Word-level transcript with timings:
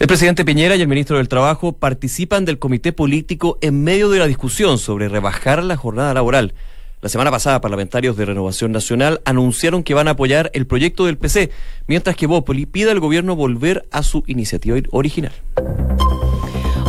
El 0.00 0.06
presidente 0.06 0.46
Piñera 0.46 0.76
y 0.76 0.80
el 0.80 0.88
ministro 0.88 1.18
del 1.18 1.28
Trabajo 1.28 1.72
participan 1.72 2.46
del 2.46 2.58
comité 2.58 2.90
político 2.90 3.58
en 3.60 3.84
medio 3.84 4.08
de 4.08 4.18
la 4.18 4.26
discusión 4.26 4.78
sobre 4.78 5.10
rebajar 5.10 5.62
la 5.62 5.76
jornada 5.76 6.14
laboral. 6.14 6.54
La 7.02 7.10
semana 7.10 7.30
pasada, 7.30 7.60
parlamentarios 7.60 8.16
de 8.16 8.24
Renovación 8.24 8.72
Nacional 8.72 9.20
anunciaron 9.26 9.82
que 9.82 9.92
van 9.92 10.08
a 10.08 10.12
apoyar 10.12 10.50
el 10.54 10.66
proyecto 10.66 11.04
del 11.04 11.18
PC, 11.18 11.50
mientras 11.86 12.16
que 12.16 12.26
Bópoli 12.26 12.64
pide 12.64 12.90
al 12.90 12.98
gobierno 12.98 13.36
volver 13.36 13.84
a 13.90 14.02
su 14.02 14.24
iniciativa 14.26 14.78
original. 14.90 15.32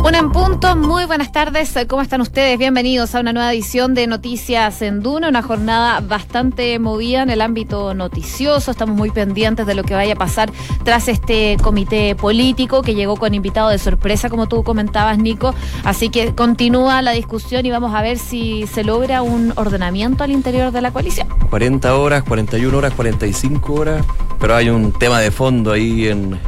Una 0.04 0.18
en 0.18 0.32
punto, 0.32 0.74
muy 0.74 1.04
buenas 1.04 1.30
tardes, 1.30 1.78
¿cómo 1.86 2.02
están 2.02 2.20
ustedes? 2.20 2.58
Bienvenidos 2.58 3.14
a 3.14 3.20
una 3.20 3.32
nueva 3.32 3.52
edición 3.52 3.94
de 3.94 4.08
Noticias 4.08 4.82
en 4.82 5.00
Duna, 5.00 5.28
una 5.28 5.42
jornada 5.42 6.00
bastante 6.00 6.80
movida 6.80 7.22
en 7.22 7.30
el 7.30 7.40
ámbito 7.40 7.94
noticioso, 7.94 8.72
estamos 8.72 8.96
muy 8.96 9.12
pendientes 9.12 9.64
de 9.64 9.76
lo 9.76 9.84
que 9.84 9.94
vaya 9.94 10.14
a 10.14 10.16
pasar 10.16 10.50
tras 10.82 11.06
este 11.06 11.56
comité 11.62 12.16
político 12.16 12.82
que 12.82 12.96
llegó 12.96 13.16
con 13.16 13.32
invitado 13.32 13.68
de 13.68 13.78
sorpresa, 13.78 14.28
como 14.28 14.48
tú 14.48 14.64
comentabas, 14.64 15.18
Nico, 15.18 15.54
así 15.84 16.08
que 16.08 16.34
continúa 16.34 17.00
la 17.00 17.12
discusión 17.12 17.64
y 17.64 17.70
vamos 17.70 17.94
a 17.94 18.02
ver 18.02 18.18
si 18.18 18.66
se 18.66 18.82
logra 18.82 19.22
un 19.22 19.52
ordenamiento 19.54 20.24
al 20.24 20.32
interior 20.32 20.72
de 20.72 20.82
la 20.82 20.90
coalición. 20.90 21.28
40 21.48 21.94
horas, 21.94 22.24
41 22.24 22.76
horas, 22.76 22.92
45 22.94 23.72
horas, 23.72 24.04
pero 24.40 24.56
hay 24.56 24.68
un 24.68 24.90
tema 24.90 25.20
de 25.20 25.30
fondo 25.30 25.70
ahí 25.70 26.08
en 26.08 26.40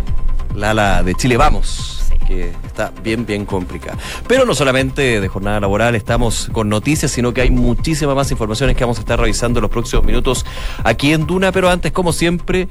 la 0.57 0.71
ala 0.71 1.05
de 1.05 1.15
Chile 1.15 1.37
Vamos 1.37 2.04
que 2.27 2.53
está 2.67 2.93
bien, 3.03 3.27
bien 3.27 3.45
complicada. 3.45 3.99
Pero 4.27 4.45
no 4.45 4.55
solamente 4.55 5.21
de 5.21 5.29
jornada 5.29 5.61
laboral 5.61 5.95
estamos 5.95 6.49
con 6.53 6.69
noticias, 6.69 7.11
sino 7.11 7.33
que 7.33 7.43
hay 7.43 7.51
muchísimas 7.51 8.17
más 8.17 8.31
informaciones 8.31 8.77
que 8.77 8.85
vamos 8.85 8.99
a 8.99 9.01
estar 9.01 9.19
revisando 9.21 9.59
en 9.59 9.63
los 9.63 9.71
próximos 9.71 10.05
minutos 10.05 10.45
aquí 10.83 11.13
en 11.13 11.27
Duna. 11.27 11.53
Pero 11.53 11.71
antes, 11.71 11.93
como 11.93 12.13
siempre, 12.13 12.69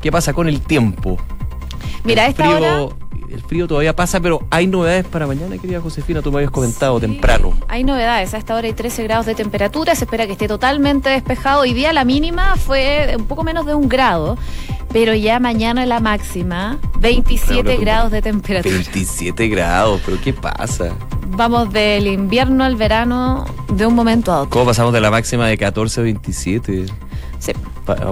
¿qué 0.00 0.12
pasa 0.12 0.32
con 0.32 0.48
el 0.48 0.60
tiempo? 0.60 1.18
Mira, 2.04 2.24
el 2.24 2.30
esta 2.30 2.44
frío, 2.44 2.96
El 3.28 3.42
frío 3.42 3.68
todavía 3.68 3.94
pasa, 3.94 4.20
pero 4.20 4.40
hay 4.50 4.66
novedades 4.66 5.06
para 5.06 5.26
mañana, 5.26 5.56
querida 5.58 5.80
Josefina, 5.80 6.22
tú 6.22 6.32
me 6.32 6.38
habías 6.38 6.50
comentado 6.50 6.98
temprano. 6.98 7.56
Hay 7.68 7.84
novedades, 7.84 8.34
a 8.34 8.38
esta 8.38 8.54
hora 8.54 8.66
hay 8.66 8.72
13 8.72 9.04
grados 9.04 9.26
de 9.26 9.34
temperatura, 9.34 9.94
se 9.94 10.04
espera 10.04 10.26
que 10.26 10.32
esté 10.32 10.48
totalmente 10.48 11.10
despejado. 11.10 11.60
Hoy 11.60 11.72
día 11.72 11.92
la 11.92 12.04
mínima 12.04 12.56
fue 12.56 13.14
un 13.16 13.26
poco 13.26 13.44
menos 13.44 13.66
de 13.66 13.74
un 13.74 13.88
grado 13.88 14.36
pero 14.92 15.14
ya 15.14 15.38
mañana 15.38 15.86
la 15.86 16.00
máxima, 16.00 16.78
27 16.98 17.76
grados 17.76 18.10
de 18.10 18.22
temperatura. 18.22 18.74
27 18.74 19.48
grados, 19.48 20.00
pero 20.04 20.20
¿qué 20.20 20.32
pasa? 20.32 20.92
Vamos 21.28 21.72
del 21.72 22.06
invierno 22.06 22.64
al 22.64 22.76
verano 22.76 23.44
de 23.72 23.86
un 23.86 23.94
momento 23.94 24.32
a 24.32 24.40
otro. 24.40 24.50
¿Cómo 24.50 24.66
pasamos 24.66 24.92
de 24.92 25.00
la 25.00 25.10
máxima 25.10 25.46
de 25.46 25.56
14 25.56 26.00
a 26.00 26.02
27? 26.04 26.86
Sí. 27.38 27.52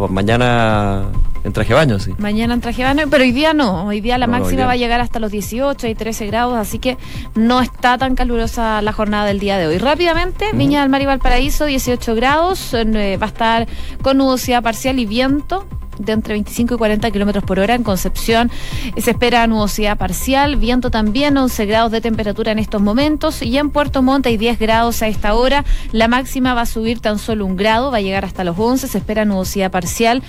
mañana 0.09 1.07
en 1.45 1.53
traje 1.53 1.75
baño, 1.75 1.99
sí. 1.99 2.15
Mañana 2.19 2.55
en 2.55 2.61
traje 2.61 2.85
baño, 2.85 3.05
pero 3.11 3.25
hoy 3.25 3.33
día 3.33 3.55
no. 3.55 3.87
Hoy 3.87 4.01
día 4.01 4.17
la 4.19 4.27
máxima 4.27 4.67
va 4.67 4.73
a 4.73 4.77
llegar 4.77 5.01
hasta 5.01 5.19
los 5.19 5.33
18 5.33 5.87
y 5.89 5.95
13 5.95 6.27
grados, 6.27 6.57
así 6.57 6.79
que 6.79 6.97
no 7.35 7.61
está 7.61 7.99
tan 7.99 8.15
calurosa 8.15 8.83
la 8.83 8.93
jornada 8.93 9.27
del 9.27 9.41
día 9.41 9.59
de 9.59 9.67
hoy. 9.67 9.79
Rápidamente, 9.79 10.53
Viña 10.53 10.81
del 10.81 10.91
Mar 10.91 11.03
y 11.03 11.07
Valparaíso, 11.07 11.65
18 11.67 12.15
grados, 12.15 12.73
eh, 12.75 13.19
va 13.21 13.27
a 13.27 13.31
estar 13.31 13.67
con 14.03 14.19
nubosidad 14.19 14.63
parcial 14.63 14.99
y 14.99 15.07
viento 15.07 15.67
de 15.99 16.13
entre 16.13 16.35
25 16.35 16.75
y 16.75 16.79
40 16.79 17.11
kilómetros 17.11 17.45
por 17.45 17.59
hora. 17.59 17.75
En 17.75 17.83
Concepción 17.83 18.51
se 18.97 19.11
espera 19.11 19.47
nubosidad 19.47 19.97
parcial, 19.97 20.57
viento 20.57 20.91
también, 20.91 21.37
11 21.37 21.67
grados 21.67 21.93
de 21.93 22.01
temperatura 22.01 22.53
en 22.53 22.59
estos 22.59 22.81
momentos. 22.81 23.43
Y 23.43 23.59
en 23.59 23.71
Puerto 23.71 24.03
Montt 24.03 24.27
hay 24.27 24.37
10 24.37 24.59
grados 24.59 25.03
a 25.03 25.09
esta 25.09 25.35
hora. 25.35 25.65
La 25.93 26.09
máxima 26.09 26.55
va 26.55 26.63
a 26.63 26.67
subir 26.67 27.01
tan 27.01 27.19
solo 27.19 27.47
un 27.47 27.57
grado, 27.57 27.91
va 27.91 27.99
a 27.99 28.01
llegar 28.01 28.25
hasta 28.25 28.45
los 28.45 28.59
11. 28.59 28.89
Se 28.89 28.99
espera 28.99 29.25
nubosidad 29.25 29.71
parcial 29.71 30.23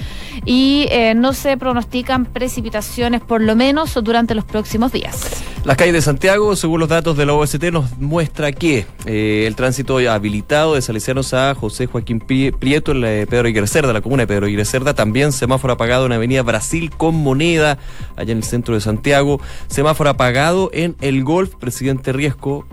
y 0.46 0.88
eh, 0.90 1.14
no 1.16 1.34
se 1.34 1.58
pronostican 1.58 2.26
precipitaciones, 2.26 3.22
por 3.22 3.42
lo 3.42 3.56
menos 3.56 3.94
durante 4.04 4.36
los 4.36 4.46
próximos 4.46 4.92
días. 4.92 5.49
Las 5.66 5.76
calles 5.76 5.94
de 5.94 6.02
Santiago, 6.02 6.56
según 6.56 6.80
los 6.80 6.88
datos 6.88 7.18
de 7.18 7.26
la 7.26 7.34
OST, 7.34 7.64
nos 7.66 7.98
muestra 7.98 8.54
que 8.54 8.86
eh, 9.06 9.44
el 9.46 9.56
tránsito 9.56 9.98
habilitado 9.98 10.76
de 10.76 10.82
Salesianos 10.82 11.34
a 11.34 11.54
José 11.54 11.86
Joaquín 11.86 12.22
Prieto 12.22 12.94
en 12.94 13.02
la 13.02 13.10
de 13.10 13.28
Pedro 13.28 13.50
y 13.50 13.68
Cerda, 13.68 13.92
la 13.92 14.00
comuna 14.00 14.24
de 14.24 14.28
Pedro 14.28 14.48
y 14.48 14.66
Cerda, 14.66 14.94
también 14.94 15.34
semáforo 15.34 15.74
apagado 15.74 16.06
en 16.06 16.14
Avenida 16.14 16.44
Brasil 16.44 16.92
con 16.96 17.14
moneda, 17.16 17.78
allá 18.16 18.32
en 18.32 18.38
el 18.38 18.44
centro 18.46 18.74
de 18.74 18.80
Santiago, 18.80 19.42
semáforo 19.68 20.10
apagado 20.10 20.70
en 20.72 20.96
el 21.02 21.26
Golf, 21.26 21.56
Presidente 21.56 22.14
Riesco, 22.14 22.66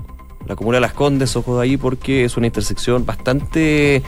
la 0.46 0.56
comuna 0.56 0.76
de 0.76 0.80
Las 0.80 0.92
Condes, 0.92 1.34
ojo 1.36 1.58
de 1.58 1.64
ahí, 1.64 1.76
porque 1.76 2.24
es 2.24 2.36
una 2.36 2.46
intersección 2.46 3.04
bastante 3.04 4.02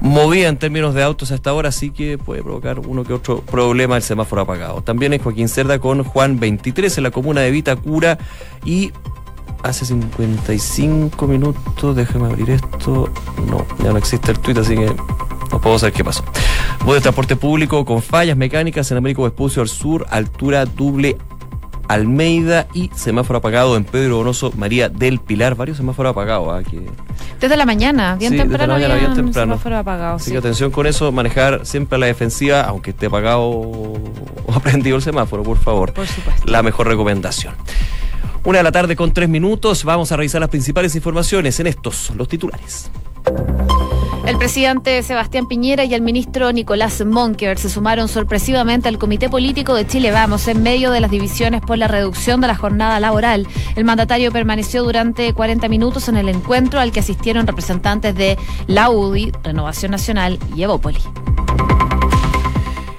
movida 0.00 0.48
en 0.48 0.56
términos 0.56 0.94
de 0.94 1.02
autos 1.02 1.32
hasta 1.32 1.50
ahora, 1.50 1.68
así 1.68 1.90
que 1.90 2.18
puede 2.18 2.42
provocar 2.42 2.78
uno 2.80 3.04
que 3.04 3.12
otro 3.12 3.40
problema 3.40 3.96
el 3.96 4.02
semáforo 4.02 4.42
apagado. 4.42 4.82
También 4.82 5.12
en 5.12 5.22
Joaquín 5.22 5.48
Cerda 5.48 5.78
con 5.78 6.04
Juan 6.04 6.38
23 6.40 6.96
en 6.98 7.04
la 7.04 7.10
comuna 7.10 7.40
de 7.40 7.50
Vitacura 7.50 8.18
y 8.64 8.92
hace 9.62 9.84
55 9.86 11.26
minutos, 11.26 11.96
déjame 11.96 12.26
abrir 12.26 12.50
esto, 12.50 13.08
no, 13.48 13.64
ya 13.82 13.92
no 13.92 13.98
existe 13.98 14.32
el 14.32 14.38
tweet, 14.38 14.58
así 14.58 14.74
que 14.74 14.92
no 15.50 15.60
puedo 15.60 15.78
saber 15.78 15.92
qué 15.92 16.04
pasó. 16.04 16.24
Voy 16.84 16.94
de 16.96 17.00
transporte 17.00 17.36
público 17.36 17.84
con 17.84 18.02
fallas 18.02 18.36
mecánicas 18.36 18.90
en 18.90 18.96
Américo 18.96 19.22
Vespucio 19.22 19.62
al 19.62 19.68
sur, 19.68 20.06
altura 20.10 20.64
doble 20.64 21.16
Almeida 21.88 22.66
y 22.74 22.90
semáforo 22.94 23.38
apagado 23.38 23.76
en 23.76 23.84
Pedro 23.84 24.18
Bonoso, 24.18 24.52
María 24.56 24.88
del 24.88 25.18
Pilar. 25.18 25.54
Varios 25.54 25.76
semáforos 25.76 26.10
apagados. 26.10 26.58
aquí. 26.58 26.80
Desde 27.40 27.56
la 27.56 27.66
mañana, 27.66 28.16
bien 28.16 28.36
temprano. 28.36 28.74
Desde 28.74 28.88
la 28.88 28.94
mañana, 28.94 28.94
bien 28.94 29.24
temprano. 29.24 29.52
Semáforo 29.54 29.78
apagado. 29.78 30.16
Así 30.16 30.32
que 30.32 30.38
atención 30.38 30.70
con 30.70 30.86
eso, 30.86 31.10
manejar 31.12 31.66
siempre 31.66 31.96
a 31.96 31.98
la 31.98 32.06
defensiva, 32.06 32.62
aunque 32.62 32.90
esté 32.90 33.06
apagado 33.06 33.40
o 34.46 34.52
aprendido 34.54 34.96
el 34.96 35.02
semáforo, 35.02 35.42
por 35.42 35.58
favor. 35.58 35.92
Por 35.92 36.06
supuesto. 36.06 36.50
La 36.50 36.62
mejor 36.62 36.88
recomendación. 36.88 37.54
Una 38.44 38.58
de 38.58 38.64
la 38.64 38.72
tarde 38.72 38.96
con 38.96 39.12
tres 39.12 39.28
minutos. 39.28 39.84
Vamos 39.84 40.10
a 40.10 40.16
revisar 40.16 40.40
las 40.40 40.50
principales 40.50 40.96
informaciones 40.96 41.60
en 41.60 41.68
estos, 41.68 42.10
los 42.16 42.26
titulares. 42.28 42.90
El 44.26 44.38
presidente 44.38 45.02
Sebastián 45.02 45.46
Piñera 45.48 45.84
y 45.84 45.94
el 45.94 46.00
ministro 46.00 46.52
Nicolás 46.52 47.04
Monker 47.04 47.58
se 47.58 47.68
sumaron 47.68 48.06
sorpresivamente 48.08 48.88
al 48.88 48.96
Comité 48.96 49.28
Político 49.28 49.74
de 49.74 49.86
Chile 49.86 50.12
Vamos 50.12 50.46
en 50.46 50.62
medio 50.62 50.92
de 50.92 51.00
las 51.00 51.10
divisiones 51.10 51.60
por 51.60 51.76
la 51.76 51.88
reducción 51.88 52.40
de 52.40 52.46
la 52.46 52.54
jornada 52.54 53.00
laboral. 53.00 53.48
El 53.74 53.84
mandatario 53.84 54.30
permaneció 54.30 54.84
durante 54.84 55.34
40 55.34 55.68
minutos 55.68 56.08
en 56.08 56.16
el 56.16 56.28
encuentro 56.28 56.78
al 56.78 56.92
que 56.92 57.00
asistieron 57.00 57.46
representantes 57.46 58.14
de 58.14 58.38
la 58.68 58.90
UDI, 58.90 59.32
Renovación 59.42 59.90
Nacional 59.90 60.38
y 60.54 60.62
Evópoli. 60.62 61.00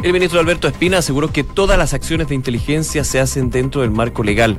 El 0.03 0.11
ministro 0.11 0.41
Alberto 0.41 0.67
Espina 0.67 0.97
aseguró 0.97 1.31
que 1.31 1.45
todas 1.45 1.77
las 1.77 1.93
acciones 1.93 2.27
de 2.27 2.35
inteligencia 2.35 3.05
se 3.05 3.21
hacen 3.21 3.49
dentro 3.49 3.81
del 3.81 3.91
marco 3.91 4.21
legal. 4.23 4.57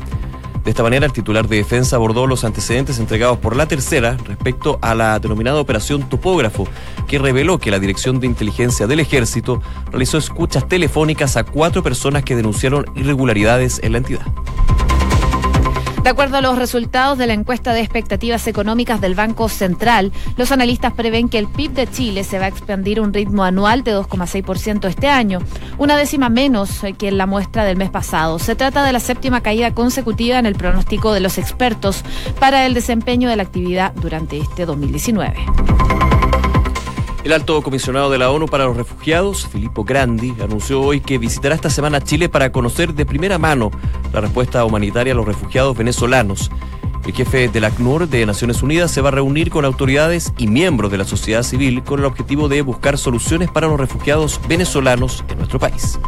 De 0.64 0.70
esta 0.70 0.82
manera, 0.82 1.04
el 1.04 1.12
titular 1.12 1.46
de 1.46 1.58
defensa 1.58 1.96
abordó 1.96 2.26
los 2.26 2.42
antecedentes 2.42 2.98
entregados 2.98 3.38
por 3.38 3.54
la 3.54 3.66
tercera 3.66 4.16
respecto 4.24 4.78
a 4.80 4.94
la 4.94 5.18
denominada 5.18 5.60
Operación 5.60 6.08
Topógrafo, 6.08 6.66
que 7.06 7.18
reveló 7.18 7.58
que 7.58 7.70
la 7.70 7.78
Dirección 7.78 8.18
de 8.18 8.26
Inteligencia 8.26 8.86
del 8.86 9.00
Ejército 9.00 9.60
realizó 9.90 10.16
escuchas 10.16 10.66
telefónicas 10.66 11.36
a 11.36 11.44
cuatro 11.44 11.82
personas 11.82 12.24
que 12.24 12.34
denunciaron 12.34 12.86
irregularidades 12.94 13.78
en 13.82 13.92
la 13.92 13.98
entidad. 13.98 14.26
De 16.04 16.10
acuerdo 16.10 16.36
a 16.36 16.42
los 16.42 16.58
resultados 16.58 17.16
de 17.16 17.26
la 17.26 17.32
encuesta 17.32 17.72
de 17.72 17.80
expectativas 17.80 18.46
económicas 18.46 19.00
del 19.00 19.14
Banco 19.14 19.48
Central, 19.48 20.12
los 20.36 20.52
analistas 20.52 20.92
prevén 20.92 21.30
que 21.30 21.38
el 21.38 21.48
PIB 21.48 21.72
de 21.72 21.90
Chile 21.90 22.24
se 22.24 22.38
va 22.38 22.44
a 22.44 22.48
expandir 22.48 23.00
un 23.00 23.14
ritmo 23.14 23.42
anual 23.42 23.84
de 23.84 23.96
2,6% 23.96 24.86
este 24.86 25.08
año, 25.08 25.38
una 25.78 25.96
décima 25.96 26.28
menos 26.28 26.82
que 26.98 27.08
en 27.08 27.16
la 27.16 27.24
muestra 27.24 27.64
del 27.64 27.78
mes 27.78 27.88
pasado. 27.88 28.38
Se 28.38 28.54
trata 28.54 28.84
de 28.84 28.92
la 28.92 29.00
séptima 29.00 29.40
caída 29.40 29.72
consecutiva 29.72 30.38
en 30.38 30.44
el 30.44 30.56
pronóstico 30.56 31.10
de 31.14 31.20
los 31.20 31.38
expertos 31.38 32.04
para 32.38 32.66
el 32.66 32.74
desempeño 32.74 33.30
de 33.30 33.36
la 33.36 33.42
actividad 33.44 33.94
durante 33.94 34.36
este 34.36 34.66
2019. 34.66 35.34
El 37.24 37.32
alto 37.32 37.62
comisionado 37.62 38.10
de 38.10 38.18
la 38.18 38.30
ONU 38.30 38.44
para 38.44 38.66
los 38.66 38.76
Refugiados, 38.76 39.46
Filippo 39.46 39.82
Grandi, 39.82 40.34
anunció 40.42 40.82
hoy 40.82 41.00
que 41.00 41.16
visitará 41.16 41.54
esta 41.54 41.70
semana 41.70 42.02
Chile 42.02 42.28
para 42.28 42.52
conocer 42.52 42.92
de 42.92 43.06
primera 43.06 43.38
mano 43.38 43.70
la 44.12 44.20
respuesta 44.20 44.62
humanitaria 44.62 45.14
a 45.14 45.16
los 45.16 45.24
refugiados 45.24 45.74
venezolanos. 45.74 46.50
El 47.06 47.14
jefe 47.14 47.48
del 47.48 47.64
ACNUR 47.64 48.10
de 48.10 48.26
Naciones 48.26 48.62
Unidas 48.62 48.90
se 48.90 49.00
va 49.00 49.08
a 49.08 49.12
reunir 49.12 49.48
con 49.48 49.64
autoridades 49.64 50.34
y 50.36 50.48
miembros 50.48 50.90
de 50.90 50.98
la 50.98 51.04
sociedad 51.04 51.42
civil 51.44 51.82
con 51.82 52.00
el 52.00 52.04
objetivo 52.04 52.48
de 52.48 52.60
buscar 52.60 52.98
soluciones 52.98 53.50
para 53.50 53.68
los 53.68 53.80
refugiados 53.80 54.38
venezolanos 54.46 55.24
en 55.30 55.38
nuestro 55.38 55.58
país. 55.58 55.98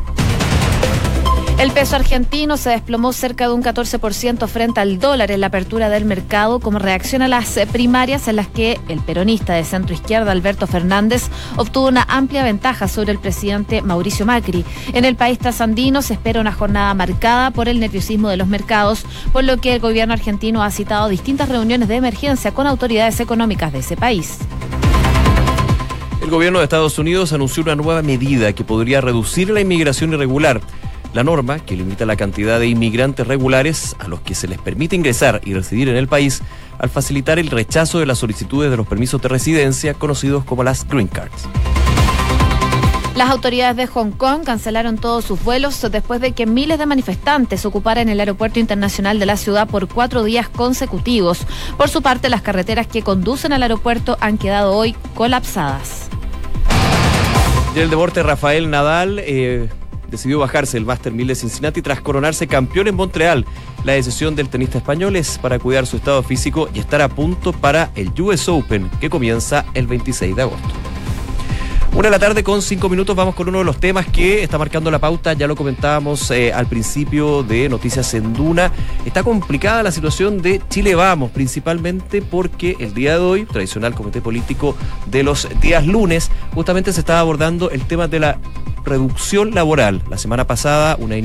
El 1.58 1.72
peso 1.72 1.96
argentino 1.96 2.58
se 2.58 2.68
desplomó 2.68 3.14
cerca 3.14 3.48
de 3.48 3.54
un 3.54 3.62
14% 3.62 4.46
frente 4.46 4.80
al 4.80 4.98
dólar 4.98 5.30
en 5.30 5.40
la 5.40 5.46
apertura 5.46 5.88
del 5.88 6.04
mercado 6.04 6.60
como 6.60 6.78
reacción 6.78 7.22
a 7.22 7.28
las 7.28 7.58
primarias 7.72 8.28
en 8.28 8.36
las 8.36 8.46
que 8.46 8.78
el 8.88 9.00
peronista 9.00 9.54
de 9.54 9.64
centro 9.64 9.94
izquierda 9.94 10.32
Alberto 10.32 10.66
Fernández 10.66 11.30
obtuvo 11.56 11.88
una 11.88 12.02
amplia 12.08 12.44
ventaja 12.44 12.88
sobre 12.88 13.12
el 13.12 13.18
presidente 13.18 13.80
Mauricio 13.80 14.26
Macri. 14.26 14.66
En 14.92 15.06
el 15.06 15.16
país 15.16 15.38
trasandino 15.38 16.02
se 16.02 16.12
espera 16.12 16.42
una 16.42 16.52
jornada 16.52 16.92
marcada 16.92 17.50
por 17.52 17.70
el 17.70 17.80
nerviosismo 17.80 18.28
de 18.28 18.36
los 18.36 18.48
mercados, 18.48 19.06
por 19.32 19.42
lo 19.42 19.56
que 19.56 19.72
el 19.72 19.80
gobierno 19.80 20.12
argentino 20.12 20.62
ha 20.62 20.70
citado 20.70 21.08
distintas 21.08 21.48
reuniones 21.48 21.88
de 21.88 21.96
emergencia 21.96 22.52
con 22.52 22.66
autoridades 22.66 23.18
económicas 23.20 23.72
de 23.72 23.78
ese 23.78 23.96
país. 23.96 24.40
El 26.20 26.28
gobierno 26.28 26.58
de 26.58 26.64
Estados 26.64 26.98
Unidos 26.98 27.32
anunció 27.32 27.62
una 27.62 27.76
nueva 27.76 28.02
medida 28.02 28.52
que 28.52 28.64
podría 28.64 29.00
reducir 29.00 29.48
la 29.48 29.60
inmigración 29.60 30.12
irregular. 30.12 30.60
La 31.14 31.24
norma 31.24 31.58
que 31.58 31.76
limita 31.76 32.06
la 32.06 32.16
cantidad 32.16 32.58
de 32.60 32.68
inmigrantes 32.68 33.26
regulares 33.26 33.96
a 33.98 34.08
los 34.08 34.20
que 34.20 34.34
se 34.34 34.48
les 34.48 34.58
permite 34.58 34.96
ingresar 34.96 35.40
y 35.44 35.54
residir 35.54 35.88
en 35.88 35.96
el 35.96 36.08
país 36.08 36.42
al 36.78 36.90
facilitar 36.90 37.38
el 37.38 37.48
rechazo 37.48 37.98
de 37.98 38.06
las 38.06 38.18
solicitudes 38.18 38.70
de 38.70 38.76
los 38.76 38.86
permisos 38.86 39.20
de 39.22 39.28
residencia 39.28 39.94
conocidos 39.94 40.44
como 40.44 40.62
las 40.62 40.86
green 40.86 41.08
cards. 41.08 41.48
Las 43.16 43.30
autoridades 43.30 43.76
de 43.76 43.86
Hong 43.86 44.10
Kong 44.10 44.44
cancelaron 44.44 44.98
todos 44.98 45.24
sus 45.24 45.42
vuelos 45.42 45.80
después 45.90 46.20
de 46.20 46.32
que 46.32 46.44
miles 46.44 46.78
de 46.78 46.84
manifestantes 46.84 47.64
ocuparan 47.64 48.10
el 48.10 48.20
aeropuerto 48.20 48.60
internacional 48.60 49.18
de 49.18 49.24
la 49.24 49.38
ciudad 49.38 49.66
por 49.66 49.88
cuatro 49.88 50.22
días 50.22 50.50
consecutivos. 50.50 51.38
Por 51.78 51.88
su 51.88 52.02
parte, 52.02 52.28
las 52.28 52.42
carreteras 52.42 52.86
que 52.86 53.00
conducen 53.00 53.54
al 53.54 53.62
aeropuerto 53.62 54.18
han 54.20 54.36
quedado 54.36 54.74
hoy 54.74 54.94
colapsadas. 55.14 56.10
Y 57.74 57.78
el 57.78 57.88
deporte, 57.88 58.22
Rafael 58.22 58.68
Nadal 58.68 59.18
eh, 59.18 59.70
decidió 60.10 60.38
bajarse 60.38 60.76
el 60.76 60.84
Master 60.84 61.12
1000 61.12 61.28
de 61.28 61.34
Cincinnati 61.34 61.82
tras 61.82 62.00
coronarse 62.00 62.46
campeón 62.46 62.88
en 62.88 62.94
Montreal. 62.94 63.44
La 63.84 63.92
decisión 63.92 64.34
del 64.34 64.48
tenista 64.48 64.78
español 64.78 65.16
es 65.16 65.38
para 65.38 65.58
cuidar 65.58 65.86
su 65.86 65.96
estado 65.96 66.22
físico 66.22 66.68
y 66.74 66.78
estar 66.78 67.00
a 67.02 67.08
punto 67.08 67.52
para 67.52 67.90
el 67.94 68.12
US 68.20 68.48
Open, 68.48 68.90
que 69.00 69.10
comienza 69.10 69.64
el 69.74 69.86
26 69.86 70.36
de 70.36 70.42
agosto. 70.42 70.68
Una 71.96 72.08
de 72.08 72.10
la 72.10 72.18
tarde 72.18 72.44
con 72.44 72.60
cinco 72.60 72.90
minutos 72.90 73.16
vamos 73.16 73.34
con 73.34 73.48
uno 73.48 73.60
de 73.60 73.64
los 73.64 73.78
temas 73.80 74.06
que 74.06 74.42
está 74.42 74.58
marcando 74.58 74.90
la 74.90 74.98
pauta, 74.98 75.32
ya 75.32 75.46
lo 75.46 75.56
comentábamos 75.56 76.30
eh, 76.30 76.52
al 76.52 76.66
principio 76.66 77.42
de 77.42 77.70
Noticias 77.70 78.12
en 78.12 78.34
Duna. 78.34 78.70
Está 79.06 79.22
complicada 79.22 79.82
la 79.82 79.90
situación 79.90 80.42
de 80.42 80.60
Chile 80.68 80.94
Vamos, 80.94 81.30
principalmente 81.30 82.20
porque 82.20 82.76
el 82.80 82.92
día 82.92 83.12
de 83.12 83.20
hoy, 83.20 83.44
tradicional 83.46 83.94
comité 83.94 84.20
político 84.20 84.76
de 85.06 85.22
los 85.22 85.48
días 85.62 85.86
lunes, 85.86 86.30
justamente 86.54 86.92
se 86.92 87.00
estaba 87.00 87.20
abordando 87.20 87.70
el 87.70 87.80
tema 87.86 88.08
de 88.08 88.20
la 88.20 88.38
reducción 88.86 89.54
laboral. 89.54 90.02
La 90.08 90.16
semana 90.16 90.46
pasada 90.46 90.96
una, 90.98 91.16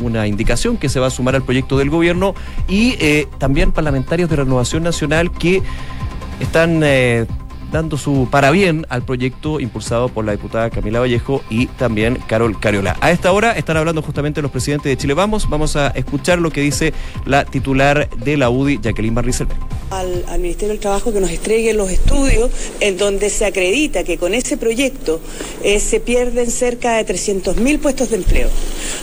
una 0.00 0.26
indicación 0.26 0.76
que 0.76 0.88
se 0.88 0.98
va 0.98 1.06
a 1.06 1.10
sumar 1.10 1.36
al 1.36 1.42
proyecto 1.42 1.78
del 1.78 1.90
gobierno 1.90 2.34
y 2.68 2.96
eh, 2.98 3.28
también 3.38 3.72
parlamentarios 3.72 4.28
de 4.28 4.36
Renovación 4.36 4.82
Nacional 4.82 5.30
que 5.30 5.62
están 6.40 6.80
eh, 6.82 7.26
dando 7.70 7.96
su 7.96 8.28
bien 8.52 8.86
al 8.88 9.02
proyecto 9.02 9.60
impulsado 9.60 10.08
por 10.08 10.24
la 10.24 10.32
diputada 10.32 10.70
Camila 10.70 11.00
Vallejo 11.00 11.42
y 11.50 11.66
también 11.66 12.18
Carol 12.26 12.58
Cariola. 12.58 12.96
A 13.00 13.10
esta 13.10 13.32
hora 13.32 13.52
están 13.52 13.76
hablando 13.76 14.02
justamente 14.02 14.42
los 14.42 14.50
presidentes 14.50 14.90
de 14.90 14.96
Chile 14.96 15.14
Vamos. 15.14 15.48
Vamos 15.48 15.76
a 15.76 15.88
escuchar 15.88 16.38
lo 16.38 16.50
que 16.50 16.62
dice 16.62 16.92
la 17.26 17.44
titular 17.44 18.08
de 18.10 18.36
la 18.36 18.50
UDI, 18.50 18.80
Jacqueline 18.82 19.14
Barrizel. 19.14 19.46
Al, 19.90 20.24
al, 20.28 20.40
Ministerio 20.40 20.68
del 20.68 20.80
Trabajo 20.80 21.12
que 21.12 21.20
nos 21.20 21.30
entregue 21.30 21.74
los 21.74 21.90
estudios 21.90 22.50
en 22.78 22.96
donde 22.96 23.28
se 23.28 23.44
acredita 23.44 24.04
que 24.04 24.18
con 24.18 24.34
ese 24.34 24.56
proyecto 24.56 25.20
eh, 25.64 25.80
se 25.80 25.98
pierden 26.00 26.50
cerca 26.50 26.96
de 26.96 27.06
300.000 27.06 27.78
puestos 27.80 28.10
de 28.10 28.16
empleo. 28.16 28.48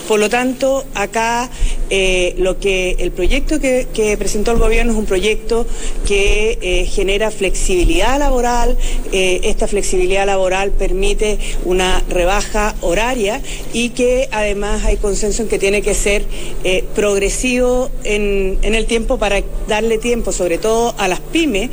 Por 0.08 0.18
lo 0.18 0.30
tanto, 0.30 0.84
acá 0.94 1.50
eh, 1.90 2.34
lo 2.38 2.58
que 2.58 2.96
el 2.98 3.12
proyecto 3.12 3.60
que, 3.60 3.86
presentó 4.18 4.52
el 4.52 4.58
gobierno 4.58 4.92
es 4.92 4.98
un 4.98 5.06
proyecto 5.06 5.66
que 6.06 6.58
eh, 6.60 6.86
genera 6.86 7.30
flexibilidad 7.30 8.18
laboral. 8.18 8.76
Eh, 9.12 9.40
esta 9.44 9.66
flexibilidad 9.66 10.26
laboral 10.26 10.70
permite 10.72 11.38
una 11.64 12.02
rebaja 12.08 12.74
horaria 12.80 13.40
y 13.72 13.90
que 13.90 14.28
además 14.32 14.84
hay 14.84 14.96
consenso 14.96 15.42
en 15.42 15.48
que 15.48 15.58
tiene 15.58 15.82
que 15.82 15.94
ser 15.94 16.24
progresivo 16.94 17.90
en, 18.04 18.58
en 18.62 18.74
el 18.74 18.86
tiempo 18.86 19.18
para 19.18 19.42
darle 19.66 19.98
tiempo, 19.98 20.32
sobre 20.32 20.58
todo 20.58 20.94
a 20.98 21.08
las 21.08 21.20
pymes, 21.20 21.70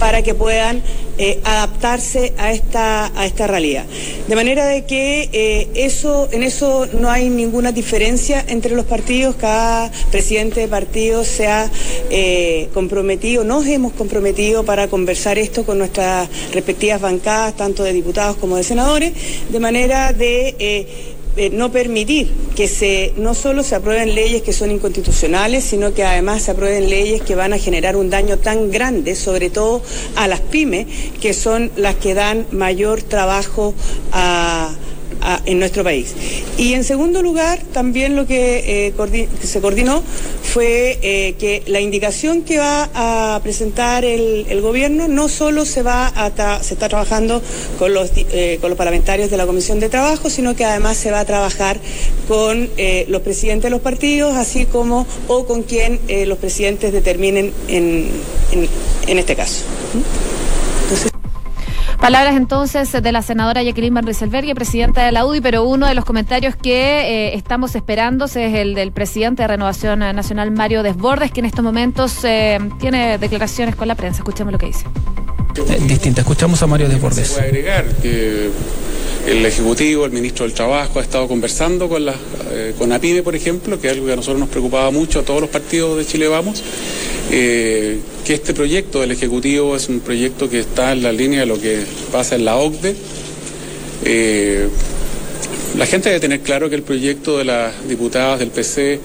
para 0.00 0.22
que 0.22 0.34
puedan 0.34 0.82
eh, 1.18 1.38
adaptarse 1.44 2.32
a 2.38 2.50
esta, 2.50 3.12
a 3.14 3.26
esta 3.26 3.46
realidad. 3.46 3.84
De 4.26 4.34
manera 4.34 4.66
de 4.66 4.86
que 4.86 5.28
eh, 5.32 5.68
eso, 5.74 6.28
en 6.32 6.42
eso 6.42 6.88
no 6.98 7.10
hay 7.10 7.28
ninguna 7.28 7.70
diferencia 7.70 8.42
entre 8.48 8.74
los 8.74 8.86
partidos, 8.86 9.36
cada 9.36 9.92
presidente 10.10 10.60
de 10.60 10.68
partido 10.68 11.22
se 11.22 11.46
ha 11.46 11.70
eh, 12.08 12.70
comprometido, 12.72 13.44
nos 13.44 13.66
hemos 13.66 13.92
comprometido 13.92 14.64
para 14.64 14.88
conversar 14.88 15.38
esto 15.38 15.64
con 15.64 15.78
nuestras 15.78 16.28
respectivas 16.52 17.00
bancadas, 17.00 17.54
tanto 17.54 17.84
de 17.84 17.92
diputados 17.92 18.36
como 18.38 18.56
de 18.56 18.64
senadores, 18.64 19.12
de 19.50 19.60
manera 19.60 20.14
de 20.14 21.16
eh, 21.40 21.48
no 21.48 21.72
permitir 21.72 22.30
que 22.54 22.68
se 22.68 23.14
no 23.16 23.32
solo 23.32 23.62
se 23.62 23.74
aprueben 23.74 24.14
leyes 24.14 24.42
que 24.42 24.52
son 24.52 24.70
inconstitucionales, 24.70 25.64
sino 25.64 25.94
que 25.94 26.04
además 26.04 26.42
se 26.42 26.50
aprueben 26.50 26.90
leyes 26.90 27.22
que 27.22 27.34
van 27.34 27.54
a 27.54 27.58
generar 27.58 27.96
un 27.96 28.10
daño 28.10 28.36
tan 28.36 28.70
grande, 28.70 29.14
sobre 29.14 29.48
todo 29.48 29.80
a 30.16 30.28
las 30.28 30.40
pymes, 30.40 30.86
que 31.18 31.32
son 31.32 31.70
las 31.76 31.94
que 31.94 32.12
dan 32.12 32.44
mayor 32.50 33.00
trabajo 33.00 33.72
a 34.12 34.74
en 35.44 35.58
nuestro 35.58 35.84
país. 35.84 36.14
Y 36.56 36.74
en 36.74 36.84
segundo 36.84 37.22
lugar, 37.22 37.60
también 37.72 38.16
lo 38.16 38.26
que, 38.26 38.88
eh, 38.88 39.28
se 39.42 39.60
coordinó 39.60 40.02
fue 40.42 40.98
eh, 41.02 41.34
que 41.38 41.62
la 41.66 41.80
indicación 41.80 42.42
que 42.42 42.58
va 42.58 42.90
a 42.94 43.40
presentar 43.42 44.04
el, 44.04 44.60
gobierno 44.60 45.08
no 45.08 45.28
solo 45.28 45.64
se 45.64 45.82
va 45.82 46.06
a 46.08 46.30
se 46.62 46.74
está 46.74 46.88
trabajando 46.88 47.42
con 47.78 47.94
los, 47.94 48.10
eh, 48.14 48.58
con 48.60 48.70
los 48.70 48.76
parlamentarios 48.76 49.30
de 49.30 49.36
la 49.36 49.46
Comisión 49.46 49.80
de 49.80 49.88
Trabajo, 49.88 50.28
sino 50.30 50.54
que 50.54 50.64
además 50.64 50.96
se 50.96 51.10
va 51.10 51.20
a 51.20 51.24
trabajar 51.24 51.80
con 52.28 52.68
los 53.08 53.22
presidentes 53.22 53.64
de 53.64 53.70
los 53.70 53.80
partidos, 53.80 54.36
así 54.36 54.66
como 54.66 55.06
o 55.28 55.46
con 55.46 55.62
quien 55.62 56.00
los 56.26 56.38
presidentes 56.38 56.92
determinen 56.92 57.52
en, 57.68 58.08
en, 59.06 59.18
este 59.18 59.34
caso. 59.34 59.62
Palabras 62.00 62.34
entonces 62.34 62.90
de 62.90 63.12
la 63.12 63.20
senadora 63.20 63.62
Jacqueline 63.62 63.92
Van 63.92 64.06
Rieselberg, 64.06 64.54
presidenta 64.54 65.04
de 65.04 65.12
la 65.12 65.26
UDI, 65.26 65.42
pero 65.42 65.64
uno 65.64 65.86
de 65.86 65.94
los 65.94 66.06
comentarios 66.06 66.56
que 66.56 66.72
eh, 66.72 67.34
estamos 67.34 67.74
esperando 67.74 68.24
es 68.24 68.36
el 68.36 68.74
del 68.74 68.90
presidente 68.90 69.42
de 69.42 69.48
Renovación 69.48 69.98
Nacional, 69.98 70.50
Mario 70.50 70.82
Desbordes, 70.82 71.30
que 71.30 71.40
en 71.40 71.46
estos 71.46 71.62
momentos 71.62 72.24
eh, 72.24 72.58
tiene 72.80 73.18
declaraciones 73.18 73.76
con 73.76 73.86
la 73.86 73.96
prensa. 73.96 74.20
Escuchemos 74.20 74.50
lo 74.50 74.58
que 74.58 74.66
dice. 74.66 74.86
Eh, 75.68 75.78
distinta. 75.86 76.22
Escuchamos 76.22 76.62
a 76.62 76.66
Mario 76.66 76.88
Desbordes. 76.88 77.28
Se 77.28 77.34
puede 77.34 77.48
agregar 77.48 77.84
que 78.00 78.50
el 79.26 79.44
Ejecutivo, 79.44 80.06
el 80.06 80.12
Ministro 80.12 80.46
del 80.46 80.54
Trabajo 80.54 81.00
ha 81.00 81.02
estado 81.02 81.28
conversando 81.28 81.86
con, 81.90 82.06
la, 82.06 82.14
con 82.78 82.92
APIME, 82.92 83.22
por 83.22 83.36
ejemplo, 83.36 83.78
que 83.78 83.88
es 83.88 83.92
algo 83.92 84.06
que 84.06 84.14
a 84.14 84.16
nosotros 84.16 84.40
nos 84.40 84.48
preocupaba 84.48 84.90
mucho, 84.90 85.20
a 85.20 85.22
todos 85.22 85.42
los 85.42 85.50
partidos 85.50 85.98
de 85.98 86.06
Chile 86.06 86.28
Vamos, 86.28 86.64
eh, 87.32 87.98
que 88.24 88.34
este 88.34 88.54
proyecto 88.54 89.00
del 89.00 89.12
Ejecutivo 89.12 89.76
es 89.76 89.88
un 89.88 90.00
proyecto 90.00 90.50
que 90.50 90.60
está 90.60 90.92
en 90.92 91.02
la 91.02 91.12
línea 91.12 91.40
de 91.40 91.46
lo 91.46 91.60
que 91.60 91.82
pasa 92.10 92.34
en 92.34 92.44
la 92.44 92.56
OCDE. 92.56 92.96
Eh, 94.04 94.68
la 95.78 95.86
gente 95.86 96.08
debe 96.08 96.20
tener 96.20 96.40
claro 96.40 96.68
que 96.68 96.74
el 96.74 96.82
proyecto 96.82 97.38
de 97.38 97.44
las 97.44 97.88
diputadas 97.88 98.40
del 98.40 98.50
PC 98.50 98.94
eh, 98.94 99.00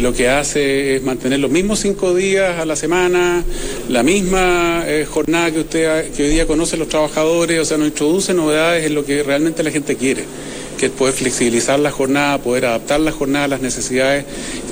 lo 0.00 0.12
que 0.12 0.28
hace 0.28 0.96
es 0.96 1.02
mantener 1.02 1.38
los 1.38 1.50
mismos 1.50 1.78
cinco 1.78 2.14
días 2.14 2.58
a 2.58 2.64
la 2.64 2.74
semana, 2.74 3.44
la 3.88 4.02
misma 4.02 4.84
jornada 5.10 5.52
que 5.52 5.60
usted 5.60 6.10
que 6.12 6.24
hoy 6.24 6.30
día 6.30 6.46
conocen 6.46 6.80
los 6.80 6.88
trabajadores, 6.88 7.60
o 7.60 7.64
sea, 7.64 7.78
no 7.78 7.86
introduce 7.86 8.34
novedades 8.34 8.86
en 8.86 8.94
lo 8.94 9.04
que 9.04 9.22
realmente 9.22 9.62
la 9.62 9.70
gente 9.70 9.96
quiere 9.96 10.24
que 10.78 10.86
es 10.86 10.92
poder 10.92 11.12
flexibilizar 11.12 11.78
la 11.78 11.90
jornada, 11.90 12.38
poder 12.38 12.64
adaptar 12.66 13.00
la 13.00 13.12
jornada 13.12 13.44
a 13.44 13.48
las 13.48 13.60
necesidades 13.60 14.24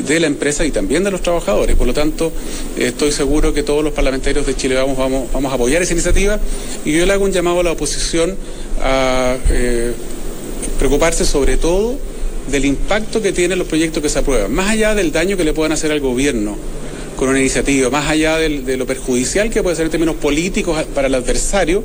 de 0.06 0.20
la 0.20 0.28
empresa 0.28 0.64
y 0.64 0.70
también 0.70 1.04
de 1.04 1.10
los 1.10 1.20
trabajadores. 1.20 1.76
Por 1.76 1.86
lo 1.86 1.92
tanto, 1.92 2.32
estoy 2.78 3.12
seguro 3.12 3.52
que 3.52 3.62
todos 3.62 3.84
los 3.84 3.92
parlamentarios 3.92 4.46
de 4.46 4.56
Chile 4.56 4.76
vamos, 4.76 4.96
vamos, 4.96 5.30
vamos 5.32 5.52
a 5.52 5.56
apoyar 5.56 5.82
esa 5.82 5.92
iniciativa 5.92 6.38
y 6.84 6.92
yo 6.92 7.04
le 7.04 7.12
hago 7.12 7.24
un 7.24 7.32
llamado 7.32 7.60
a 7.60 7.64
la 7.64 7.72
oposición 7.72 8.36
a 8.80 9.36
eh, 9.50 9.92
preocuparse 10.78 11.24
sobre 11.26 11.56
todo 11.56 11.98
del 12.50 12.64
impacto 12.64 13.20
que 13.20 13.32
tienen 13.32 13.58
los 13.58 13.66
proyectos 13.66 14.02
que 14.02 14.08
se 14.08 14.20
aprueban, 14.20 14.54
más 14.54 14.70
allá 14.70 14.94
del 14.94 15.10
daño 15.10 15.36
que 15.36 15.44
le 15.44 15.52
puedan 15.52 15.72
hacer 15.72 15.90
al 15.90 16.00
gobierno 16.00 16.56
con 17.16 17.28
una 17.28 17.40
iniciativa, 17.40 17.90
más 17.90 18.08
allá 18.08 18.36
de 18.38 18.76
lo 18.76 18.86
perjudicial 18.86 19.50
que 19.50 19.62
puede 19.62 19.74
ser 19.74 19.86
en 19.86 19.90
términos 19.90 20.16
políticos 20.16 20.84
para 20.94 21.08
el 21.08 21.14
adversario, 21.14 21.82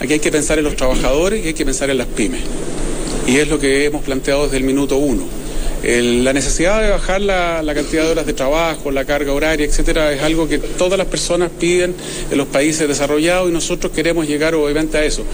aquí 0.00 0.14
hay 0.14 0.20
que 0.20 0.30
pensar 0.30 0.58
en 0.58 0.64
los 0.64 0.76
trabajadores 0.76 1.44
y 1.44 1.48
hay 1.48 1.54
que 1.54 1.64
pensar 1.64 1.90
en 1.90 1.98
las 1.98 2.06
pymes 2.06 2.40
y 3.26 3.38
es 3.38 3.48
lo 3.48 3.58
que 3.58 3.86
hemos 3.86 4.02
planteado 4.02 4.44
desde 4.44 4.58
el 4.58 4.64
minuto 4.64 4.98
uno. 4.98 5.24
la 5.82 6.32
necesidad 6.32 6.82
de 6.82 6.90
bajar 6.90 7.20
la, 7.20 7.62
cantidad 7.74 8.04
de 8.04 8.10
horas 8.10 8.26
de 8.26 8.32
trabajo, 8.32 8.90
la 8.90 9.04
carga 9.04 9.32
horaria, 9.32 9.66
etcétera, 9.66 10.12
es 10.12 10.22
algo 10.22 10.48
que 10.48 10.58
todas 10.58 10.98
las 10.98 11.06
personas 11.06 11.50
piden 11.58 11.94
en 12.30 12.38
los 12.38 12.48
países 12.48 12.88
desarrollados 12.88 13.50
y 13.50 13.52
nosotros 13.52 13.92
queremos 13.92 14.26
llegar 14.26 14.54
obviamente 14.54 14.96
a 14.96 15.04
eso. 15.04 15.24